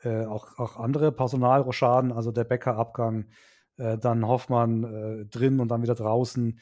[0.02, 3.26] äh, auch, auch andere Personalroschaden, also der Bäckerabgang,
[3.78, 6.60] äh, dann Hoffmann äh, drin und dann wieder draußen.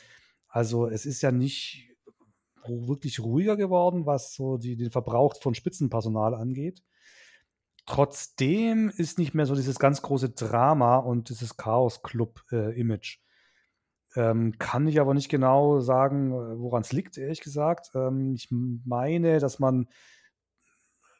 [0.47, 1.89] Also es ist ja nicht
[2.67, 6.83] wirklich ruhiger geworden, was so die, den Verbrauch von Spitzenpersonal angeht.
[7.85, 13.19] Trotzdem ist nicht mehr so dieses ganz große Drama und dieses Chaos-Club-Image.
[14.15, 17.91] Ähm, kann ich aber nicht genau sagen, woran es liegt, ehrlich gesagt.
[17.93, 19.87] Ähm, ich meine, dass man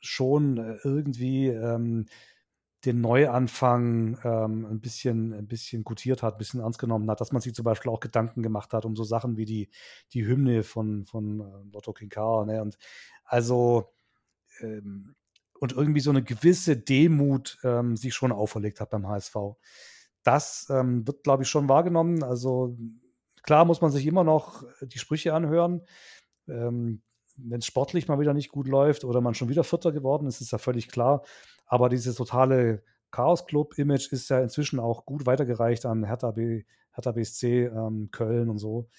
[0.01, 2.05] schon äh, irgendwie ähm,
[2.85, 7.31] den Neuanfang ähm, ein, bisschen, ein bisschen gutiert hat, ein bisschen ernst genommen hat, dass
[7.31, 9.69] man sich zum Beispiel auch Gedanken gemacht hat um so Sachen wie die,
[10.13, 12.45] die Hymne von, von äh, Lotto King K.
[12.45, 12.61] Ne?
[12.61, 12.77] Und
[13.23, 13.91] also
[14.61, 15.15] ähm,
[15.59, 19.35] und irgendwie so eine gewisse Demut ähm, sich schon auferlegt hat beim HSV.
[20.23, 22.23] Das ähm, wird, glaube ich, schon wahrgenommen.
[22.23, 22.77] Also
[23.43, 25.81] klar muss man sich immer noch die Sprüche anhören.
[26.47, 27.01] Ähm,
[27.37, 30.41] Wenn es sportlich mal wieder nicht gut läuft oder man schon wieder Vierter geworden ist,
[30.41, 31.23] ist ja völlig klar.
[31.65, 37.11] Aber diese totale Chaos Club-Image ist ja inzwischen auch gut weitergereicht an Hertha, B, Hertha
[37.11, 38.89] BSC, ähm, Köln und so.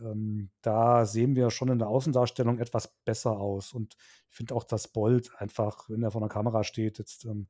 [0.00, 3.72] Ähm, da sehen wir schon in der Außendarstellung etwas besser aus.
[3.72, 3.96] Und
[4.30, 7.48] ich finde auch, dass Bold einfach, wenn er vor der Kamera steht, jetzt ähm,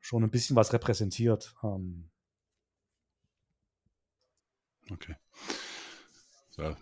[0.00, 1.54] schon ein bisschen was repräsentiert.
[1.62, 2.10] Ähm.
[4.90, 5.14] Okay.
[6.50, 6.74] So.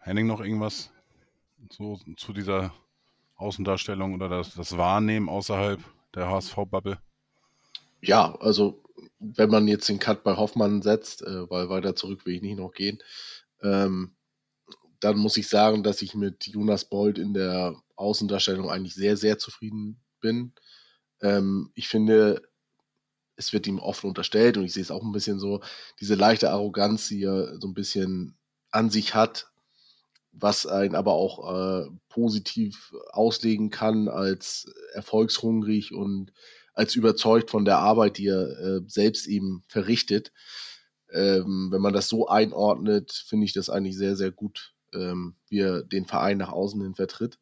[0.00, 0.90] Henning noch irgendwas
[1.70, 2.72] so zu dieser
[3.36, 5.80] Außendarstellung oder das, das Wahrnehmen außerhalb
[6.14, 6.98] der HSV-Bubble?
[8.00, 8.82] Ja, also
[9.18, 12.58] wenn man jetzt den Cut bei Hoffmann setzt, äh, weil weiter zurück will ich nicht
[12.58, 12.98] noch gehen,
[13.62, 14.14] ähm,
[15.00, 19.38] dann muss ich sagen, dass ich mit Jonas Bold in der Außendarstellung eigentlich sehr, sehr
[19.38, 20.52] zufrieden bin.
[21.20, 22.42] Ähm, ich finde,
[23.36, 25.60] es wird ihm oft unterstellt und ich sehe es auch ein bisschen so,
[26.00, 28.36] diese leichte Arroganz, die er so ein bisschen
[28.70, 29.50] an sich hat,
[30.40, 36.32] was einen aber auch äh, positiv auslegen kann als erfolgshungrig und
[36.74, 40.32] als überzeugt von der Arbeit, die er äh, selbst eben verrichtet.
[41.10, 45.60] Ähm, wenn man das so einordnet, finde ich das eigentlich sehr, sehr gut, ähm, wie
[45.60, 47.38] er den Verein nach außen hin vertritt.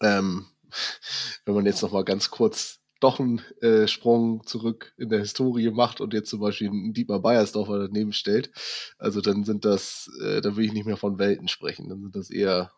[0.00, 0.46] Ähm,
[1.44, 5.70] wenn man jetzt noch mal ganz kurz doch einen äh, Sprung zurück in der Historie
[5.70, 8.50] macht und jetzt zum Beispiel einen Dietmar Beiersdorfer daneben stellt,
[8.98, 12.16] also dann sind das, äh, da will ich nicht mehr von Welten sprechen, dann sind
[12.16, 12.72] das eher,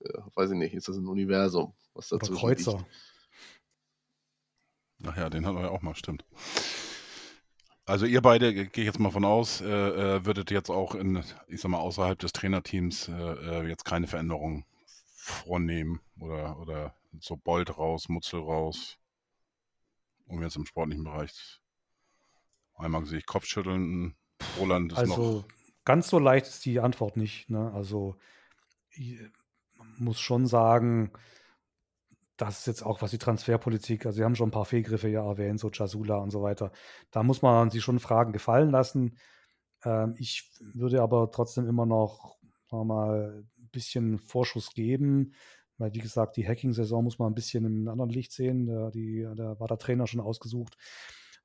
[0.00, 2.78] äh, weiß ich nicht, ist das ein Universum, was dazu Oder Kreuzer.
[2.78, 2.90] Liegt.
[5.06, 6.24] Ach ja, den hatten wir ja auch mal, stimmt.
[7.86, 11.22] Also ihr beide, gehe ich jetzt mal von aus, äh, äh, würdet jetzt auch in,
[11.48, 14.64] ich sag mal, außerhalb des Trainerteams äh, jetzt keine Veränderungen
[15.16, 18.96] vornehmen oder, oder so Bolt raus, Mutzel raus,
[20.26, 21.60] um jetzt im sportlichen Bereich.
[22.76, 24.16] Einmal sehe ich Kopfschütteln,
[24.58, 25.44] Roland ist also, noch.
[25.84, 27.50] Ganz so leicht ist die Antwort nicht.
[27.50, 27.70] Ne?
[27.72, 28.16] Also
[29.76, 31.12] man muss schon sagen,
[32.36, 35.24] das ist jetzt auch was die Transferpolitik, also Sie haben schon ein paar Fehlgriffe ja
[35.24, 36.72] erwähnt, so Jasula und so weiter.
[37.10, 39.18] Da muss man sich schon Fragen gefallen lassen.
[39.84, 42.38] Ähm, ich würde aber trotzdem immer noch
[42.72, 45.34] mal, ein bisschen Vorschuss geben,
[45.84, 48.66] weil, wie gesagt, die Hacking-Saison muss man ein bisschen im anderen Licht sehen.
[48.66, 50.76] Da, die, da war der Trainer schon ausgesucht.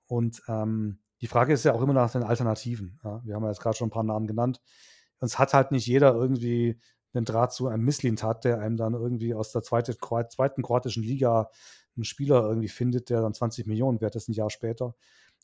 [0.08, 3.00] Und ähm, die Frage ist ja auch immer nach den Alternativen.
[3.04, 3.22] Ja?
[3.26, 4.62] Wir haben ja jetzt gerade schon ein paar Namen genannt.
[5.20, 6.80] Es hat halt nicht jeder irgendwie
[7.14, 11.04] einen Draht zu einem Misslint hat, der einem dann irgendwie aus der zweite, zweiten kroatischen
[11.04, 11.50] Liga
[11.98, 14.96] einen Spieler irgendwie findet, der dann 20 Millionen wert ist ein Jahr später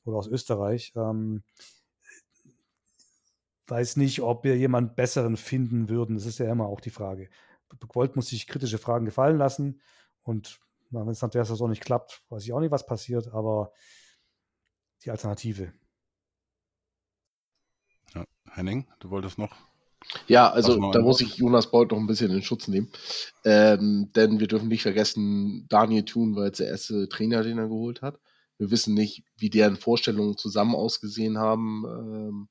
[0.05, 0.93] oder aus Österreich.
[0.95, 1.43] Ähm,
[3.67, 6.15] weiß nicht, ob wir jemanden besseren finden würden.
[6.15, 7.29] Das ist ja immer auch die Frage.
[7.93, 9.81] Bolt muss sich kritische Fragen gefallen lassen.
[10.23, 10.59] Und
[10.89, 13.71] wenn es nach der Saison nicht klappt, weiß ich auch nicht, was passiert, aber
[15.03, 15.73] die Alternative.
[18.13, 19.55] Ja, Henning, du wolltest noch.
[20.27, 22.91] Ja, also da muss ich Jonas Bolt noch ein bisschen in Schutz nehmen.
[23.43, 27.67] Ähm, denn wir dürfen nicht vergessen, Daniel Thun war jetzt der erste Trainer, den er
[27.67, 28.19] geholt hat.
[28.57, 31.83] Wir wissen nicht, wie deren Vorstellungen zusammen ausgesehen haben.
[31.85, 32.49] Ähm,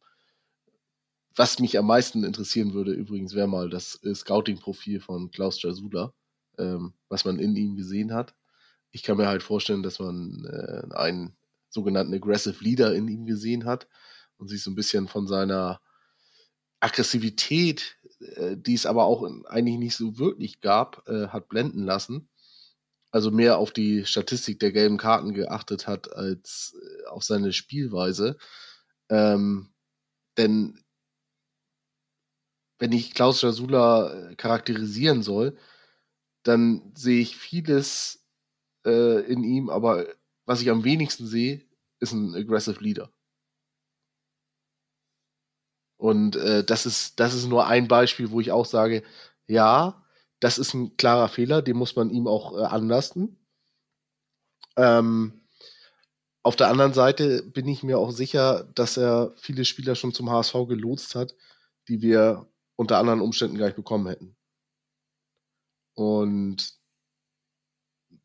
[1.36, 6.12] was mich am meisten interessieren würde, übrigens, wäre mal das äh, Scouting-Profil von Klaus Jasula,
[6.58, 8.34] ähm, was man in ihm gesehen hat.
[8.92, 11.36] Ich kann mir halt vorstellen, dass man äh, einen
[11.68, 13.88] sogenannten Aggressive Leader in ihm gesehen hat
[14.38, 15.80] und sich so ein bisschen von seiner
[16.78, 22.28] Aggressivität, äh, die es aber auch eigentlich nicht so wirklich gab, äh, hat blenden lassen.
[23.10, 28.36] Also mehr auf die Statistik der gelben Karten geachtet hat als äh, auf seine Spielweise.
[29.08, 29.70] Ähm,
[30.36, 30.83] denn
[32.78, 35.56] wenn ich Klaus Jasula äh, charakterisieren soll,
[36.42, 38.24] dann sehe ich vieles
[38.86, 40.06] äh, in ihm, aber
[40.46, 41.62] was ich am wenigsten sehe,
[42.00, 43.10] ist ein aggressive Leader.
[45.96, 49.02] Und äh, das ist das ist nur ein Beispiel, wo ich auch sage,
[49.46, 50.04] ja,
[50.40, 53.38] das ist ein klarer Fehler, den muss man ihm auch äh, anlasten.
[54.76, 55.40] Ähm,
[56.42, 60.30] auf der anderen Seite bin ich mir auch sicher, dass er viele Spieler schon zum
[60.30, 61.34] HSV gelotst hat,
[61.88, 62.46] die wir
[62.76, 64.36] unter anderen Umständen gar nicht bekommen hätten.
[65.94, 66.74] Und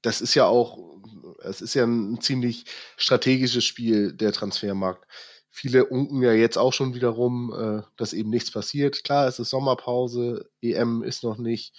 [0.01, 1.01] das ist ja auch,
[1.43, 2.65] es ist ja ein ziemlich
[2.97, 5.05] strategisches Spiel, der Transfermarkt.
[5.51, 9.03] Viele unken ja jetzt auch schon wiederum, äh, dass eben nichts passiert.
[9.03, 11.75] Klar, es ist Sommerpause, EM ist noch nicht.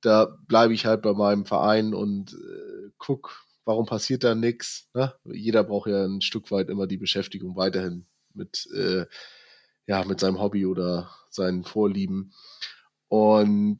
[0.00, 4.88] Da bleibe ich halt bei meinem Verein und äh, guck, warum passiert da nichts.
[4.94, 5.14] Ne?
[5.24, 9.04] Jeder braucht ja ein Stück weit immer die Beschäftigung weiterhin mit, äh,
[9.90, 12.32] ja, mit seinem Hobby oder seinen Vorlieben.
[13.08, 13.78] Und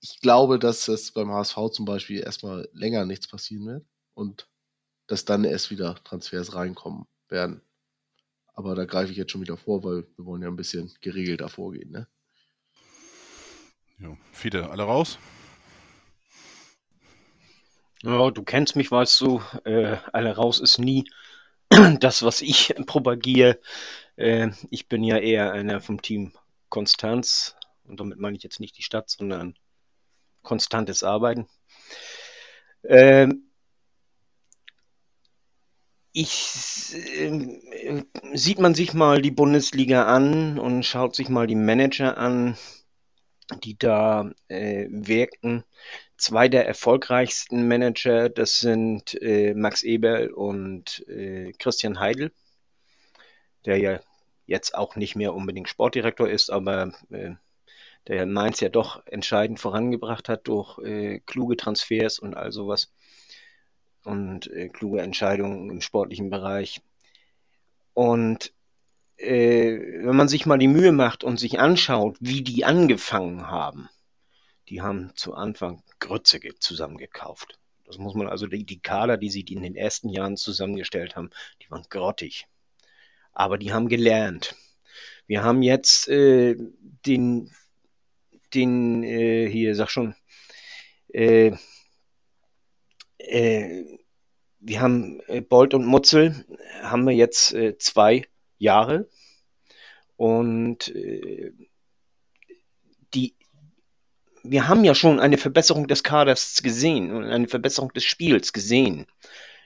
[0.00, 4.48] ich glaube, dass es beim HSV zum Beispiel erstmal länger nichts passieren wird und
[5.06, 7.60] dass dann erst wieder Transfers reinkommen werden.
[8.54, 11.50] Aber da greife ich jetzt schon wieder vor, weil wir wollen ja ein bisschen geregelter
[11.50, 11.90] vorgehen.
[11.90, 12.08] Ne?
[13.98, 14.16] Jo.
[14.32, 15.18] Fiete, alle raus?
[18.02, 21.04] Ja, du kennst mich, weißt du, äh, alle raus ist nie
[22.00, 23.58] das, was ich propagiere.
[24.18, 26.32] Äh, ich bin ja eher einer vom Team
[26.68, 29.56] Konstanz und damit meine ich jetzt nicht die Stadt, sondern
[30.42, 31.46] konstantes Arbeiten.
[32.84, 33.44] Ähm,
[36.12, 38.02] ich, äh,
[38.34, 42.56] sieht man sich mal die Bundesliga an und schaut sich mal die Manager an,
[43.62, 45.64] die da äh, wirken.
[46.16, 52.32] Zwei der erfolgreichsten Manager, das sind äh, Max Eberl und äh, Christian Heidel,
[53.64, 54.00] der ja
[54.48, 57.34] jetzt auch nicht mehr unbedingt Sportdirektor ist, aber äh,
[58.08, 62.90] der Mainz ja doch entscheidend vorangebracht hat durch äh, kluge Transfers und all sowas
[64.04, 66.80] und äh, kluge Entscheidungen im sportlichen Bereich.
[67.92, 68.54] Und
[69.18, 73.90] äh, wenn man sich mal die Mühe macht und sich anschaut, wie die angefangen haben,
[74.68, 77.58] die haben zu Anfang Grütze zusammengekauft.
[77.86, 81.30] Das muss man also, die, die Kader, die sie in den ersten Jahren zusammengestellt haben,
[81.62, 82.46] die waren grottig.
[83.32, 84.56] Aber die haben gelernt.
[85.26, 86.56] Wir haben jetzt äh,
[87.06, 87.50] den,
[88.54, 90.14] den äh, hier, sag schon,
[91.12, 91.52] äh,
[93.18, 93.84] äh,
[94.60, 96.44] wir haben äh, Bolt und Mutzel,
[96.82, 98.26] haben wir jetzt äh, zwei
[98.58, 99.08] Jahre
[100.16, 100.92] und
[103.14, 103.36] die,
[104.42, 109.06] wir haben ja schon eine Verbesserung des Kaders gesehen und eine Verbesserung des Spiels gesehen.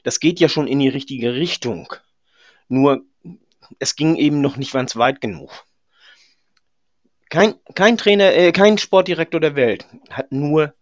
[0.03, 1.95] Das geht ja schon in die richtige Richtung.
[2.69, 3.07] Nur
[3.79, 5.67] es ging eben noch nicht ganz weit genug.
[7.31, 10.75] Kein, kein Trainer, äh, kein Sportdirektor der Welt hat nur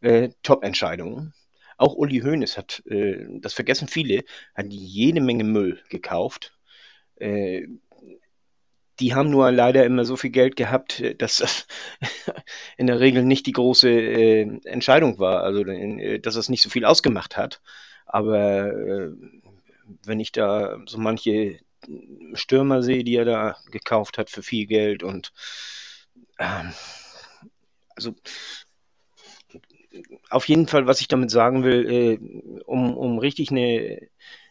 [0.00, 1.34] äh, Top-Entscheidungen.
[1.76, 6.56] Auch Uli Hoeneß hat, äh, das vergessen viele, hat jede Menge Müll gekauft.
[7.16, 7.66] Äh,
[9.00, 11.66] die haben nur leider immer so viel Geld gehabt, dass das
[12.76, 16.70] in der Regel nicht die große äh, Entscheidung war, also äh, dass es nicht so
[16.70, 17.60] viel ausgemacht hat.
[18.06, 19.10] Aber äh,
[20.04, 21.58] wenn ich da so manche
[22.34, 25.32] Stürmer sehe, die er da gekauft hat für viel Geld und
[26.38, 26.72] ähm,
[27.96, 28.14] also
[30.30, 34.08] auf jeden Fall, was ich damit sagen will, äh, um, um richtig eine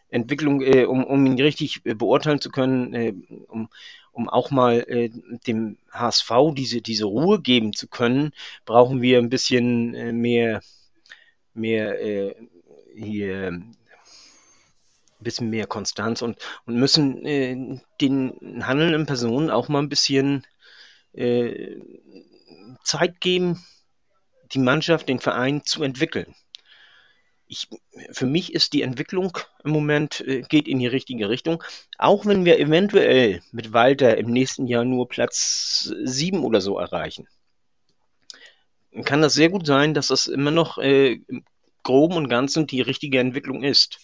[0.08, 3.14] Entwicklung, äh, um, um ihn richtig beurteilen zu können, äh,
[3.48, 3.68] um,
[4.12, 5.10] um auch mal äh,
[5.46, 8.32] dem HSV diese, diese Ruhe geben zu können,
[8.64, 10.60] brauchen wir ein bisschen äh, mehr,
[11.54, 12.34] mehr äh,
[12.94, 13.62] hier
[15.22, 20.46] bisschen mehr Konstanz und, und müssen äh, den handelnden Personen auch mal ein bisschen
[21.12, 21.76] äh,
[22.84, 23.64] Zeit geben,
[24.52, 26.34] die Mannschaft, den Verein zu entwickeln.
[27.46, 27.68] Ich,
[28.12, 31.62] für mich ist die Entwicklung im Moment äh, geht in die richtige Richtung.
[31.98, 37.28] Auch wenn wir eventuell mit Walter im nächsten Jahr nur Platz 7 oder so erreichen,
[39.04, 41.44] kann das sehr gut sein, dass das immer noch äh, im
[41.82, 43.98] Groben und Ganzen die richtige Entwicklung ist.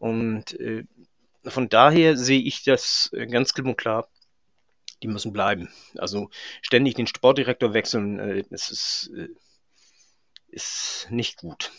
[0.00, 0.84] Und äh,
[1.44, 4.08] von daher sehe ich das äh, ganz klipp und klar
[5.02, 5.68] die müssen bleiben.
[5.96, 6.30] Also
[6.62, 9.28] ständig den Sportdirektor wechseln, äh, das ist, äh,
[10.48, 11.72] ist nicht gut.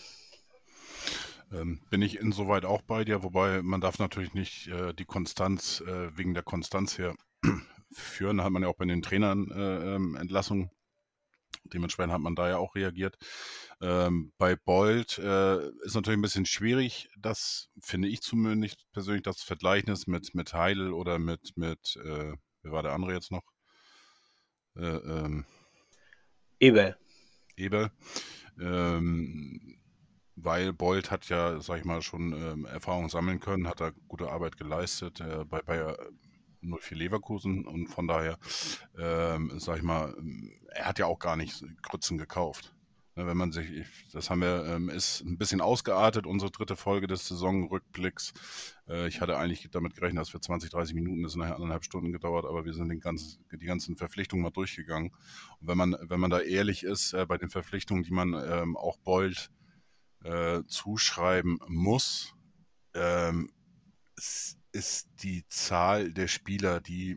[1.51, 5.81] Ähm, bin ich insoweit auch bei dir, wobei man darf natürlich nicht äh, die Konstanz
[5.81, 7.15] äh, wegen der Konstanz her
[7.91, 8.37] führen.
[8.37, 10.71] Da hat man ja auch bei den Trainern äh, ähm, Entlassungen.
[11.65, 13.17] Dementsprechend hat man da ja auch reagiert.
[13.81, 19.41] Ähm, bei Bold äh, ist natürlich ein bisschen schwierig, das finde ich zumindest persönlich, das
[19.41, 22.33] Vergleichnis mit, mit Heidel oder mit, mit äh,
[22.63, 23.43] Wer war der andere jetzt noch?
[24.75, 25.45] Äh, ähm,
[26.59, 26.95] Eber.
[27.57, 27.91] Eber.
[28.59, 29.79] Ähm,
[30.35, 34.29] weil Bolt hat ja, sag ich mal, schon ähm, Erfahrung sammeln können, hat da gute
[34.29, 35.97] Arbeit geleistet äh, bei Bayer
[36.61, 38.37] 04 Leverkusen und von daher,
[38.97, 40.15] ähm, sag ich mal,
[40.69, 42.73] er hat ja auch gar nicht Grützen gekauft.
[43.15, 47.07] Ne, wenn man sich, das haben wir, ähm, ist ein bisschen ausgeartet, unsere dritte Folge
[47.07, 48.31] des Saisonrückblicks.
[48.87, 51.83] Äh, ich hatte eigentlich damit gerechnet, dass wir 20, 30 Minuten, das ist nachher anderthalb
[51.83, 55.11] Stunden gedauert, aber wir sind den ganzen, die ganzen Verpflichtungen mal durchgegangen.
[55.59, 58.77] Und wenn man, wenn man da ehrlich ist, äh, bei den Verpflichtungen, die man ähm,
[58.77, 59.51] auch Bold
[60.23, 62.33] äh, zuschreiben muss,
[62.93, 63.51] ähm,
[64.71, 67.15] ist die Zahl der Spieler, die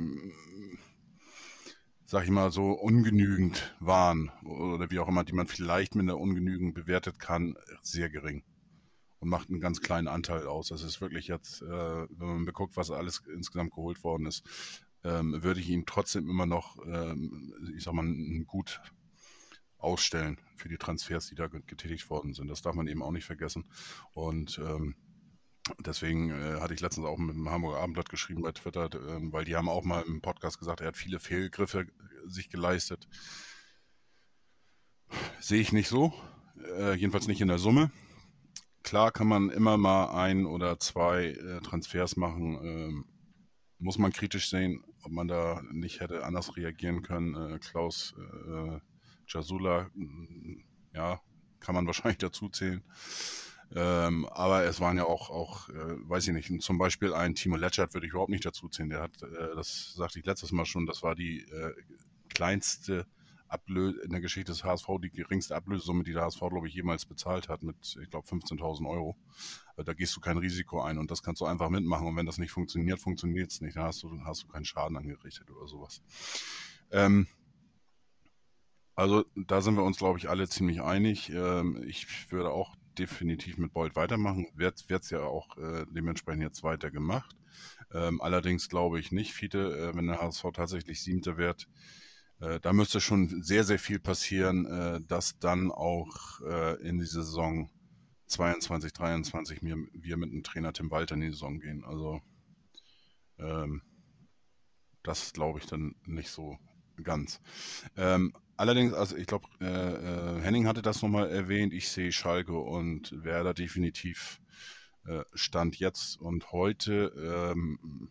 [2.07, 6.19] sag ich mal, so ungenügend waren oder wie auch immer, die man vielleicht mit einer
[6.19, 8.45] ungenügend bewertet kann, sehr gering.
[9.19, 10.69] Und macht einen ganz kleinen Anteil aus.
[10.69, 14.45] Das ist wirklich jetzt, äh, wenn man beguckt, was alles insgesamt geholt worden ist,
[15.03, 18.07] ähm, würde ich ihn trotzdem immer noch, ähm, ich sag mal,
[18.47, 18.81] gut
[19.79, 22.49] ausstellen für die Transfers, die da getätigt worden sind.
[22.49, 23.65] Das darf man eben auch nicht vergessen.
[24.13, 24.95] Und ähm,
[25.79, 29.45] Deswegen äh, hatte ich letztens auch mit dem Hamburger Abendblatt geschrieben bei Twitter, äh, weil
[29.45, 33.09] die haben auch mal im Podcast gesagt, er hat viele Fehlgriffe äh, sich geleistet.
[35.41, 36.12] Sehe ich nicht so,
[36.79, 37.91] äh, jedenfalls nicht in der Summe.
[38.83, 42.59] klar kann man immer mal ein oder zwei äh, Transfers machen.
[42.62, 43.05] Ähm,
[43.79, 47.35] muss man kritisch sehen, ob man da nicht hätte anders reagieren können.
[47.35, 48.79] Äh, Klaus äh,
[49.27, 49.91] Jasula,
[50.93, 51.21] ja,
[51.61, 52.83] kann man wahrscheinlich dazu zählen.
[53.77, 57.57] Ähm, aber es waren ja auch, auch äh, weiß ich nicht, zum Beispiel ein Timo
[57.57, 58.89] Letschert würde ich überhaupt nicht dazu zählen.
[58.89, 61.72] Der hat, äh, das sagte ich letztes Mal schon, das war die äh,
[62.29, 63.07] kleinste
[63.49, 67.05] Ablöse in der Geschichte des HSV, die geringste Ablösesumme, die der HSV, glaube ich, jemals
[67.05, 69.16] bezahlt hat, mit, ich glaube, 15.000 Euro.
[69.77, 72.07] Äh, da gehst du kein Risiko ein und das kannst du einfach mitmachen.
[72.07, 73.77] Und wenn das nicht funktioniert, funktioniert es nicht.
[73.77, 76.01] Da hast du, hast du keinen Schaden angerichtet oder sowas.
[76.93, 77.27] Ähm,
[78.95, 81.31] also da sind wir uns, glaube ich, alle ziemlich einig.
[81.31, 84.47] Ähm, ich würde auch definitiv mit Bolt weitermachen.
[84.55, 87.37] Wird es ja auch äh, dementsprechend jetzt weiter gemacht.
[87.93, 91.69] Ähm, allerdings glaube ich nicht, Fiete, äh, wenn der HSV tatsächlich Siebter wird,
[92.41, 97.07] äh, da müsste schon sehr, sehr viel passieren, äh, dass dann auch äh, in die
[97.07, 97.71] Saison
[98.27, 101.85] 22, 23 wir, wir mit dem Trainer Tim Walter in die Saison gehen.
[101.85, 102.21] Also
[103.39, 103.83] ähm,
[105.03, 106.59] das glaube ich dann nicht so
[107.03, 107.41] ganz.
[107.97, 109.67] Ähm, allerdings, also ich glaube, äh,
[110.39, 114.41] äh, Henning hatte das nochmal erwähnt, ich sehe Schalke und Werder definitiv
[115.07, 117.53] äh, Stand jetzt und heute.
[117.53, 118.09] Ähm,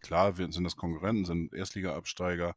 [0.00, 2.56] klar, wir sind das Konkurrenten, sind Erstliga-Absteiger,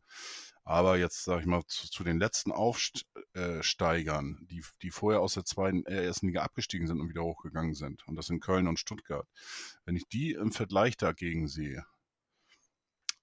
[0.64, 5.46] aber jetzt sage ich mal zu, zu den letzten Aufsteigern, die, die vorher aus der
[5.46, 8.80] zweiten äh, ersten Liga abgestiegen sind und wieder hochgegangen sind, und das sind Köln und
[8.80, 9.28] Stuttgart.
[9.86, 11.86] Wenn ich die im Vergleich dagegen sehe,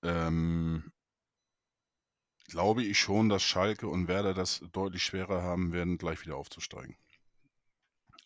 [0.02, 0.92] ähm,
[2.48, 6.96] glaube ich schon, dass Schalke und Werder das deutlich schwerer haben werden, gleich wieder aufzusteigen.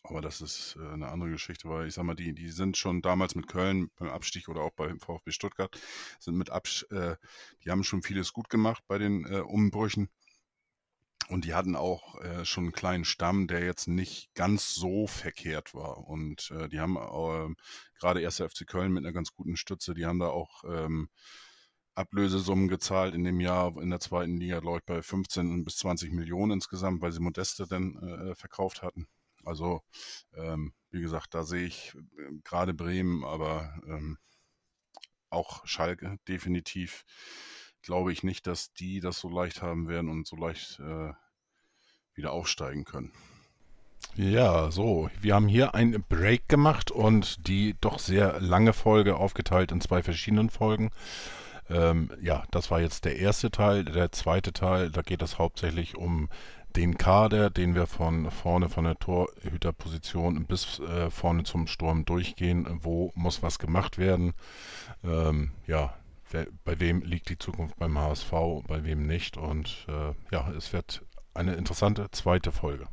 [0.05, 3.03] Aber das ist äh, eine andere Geschichte, weil ich sag mal, die, die sind schon
[3.03, 5.79] damals mit Köln beim Abstieg oder auch beim VfB Stuttgart,
[6.19, 7.17] sind mit Abs äh,
[7.65, 10.09] die haben schon vieles gut gemacht bei den äh, Umbrüchen.
[11.29, 15.73] Und die hatten auch äh, schon einen kleinen Stamm, der jetzt nicht ganz so verkehrt
[15.73, 15.99] war.
[16.09, 17.55] Und äh, die haben äh,
[17.99, 21.09] gerade erst FC Köln mit einer ganz guten Stütze, die haben da auch ähm,
[21.95, 26.13] Ablösesummen gezahlt in dem Jahr in der zweiten Liga, glaube ich, bei 15 bis 20
[26.13, 29.07] Millionen insgesamt, weil sie Modeste dann äh, verkauft hatten.
[29.45, 29.83] Also,
[30.35, 34.19] ähm, wie gesagt, da sehe ich äh, gerade Bremen, aber ähm,
[35.31, 37.05] auch Schalke definitiv
[37.83, 41.13] glaube ich nicht, dass die das so leicht haben werden und so leicht äh,
[42.15, 43.13] wieder aufsteigen können.
[44.15, 49.73] Ja, so, wir haben hier einen Break gemacht und die doch sehr lange Folge aufgeteilt
[49.73, 50.91] in zwei verschiedenen Folgen.
[51.71, 53.85] Ähm, ja, das war jetzt der erste Teil.
[53.85, 56.29] Der zweite Teil, da geht es hauptsächlich um
[56.77, 62.67] den Kader, den wir von vorne von der Torhüterposition bis äh, vorne zum Sturm durchgehen.
[62.83, 64.33] Wo muss was gemacht werden?
[65.05, 65.95] Ähm, ja,
[66.31, 68.31] wer, bei wem liegt die Zukunft beim HSV,
[68.67, 69.37] bei wem nicht?
[69.37, 71.03] Und äh, ja, es wird
[71.35, 72.87] eine interessante zweite Folge.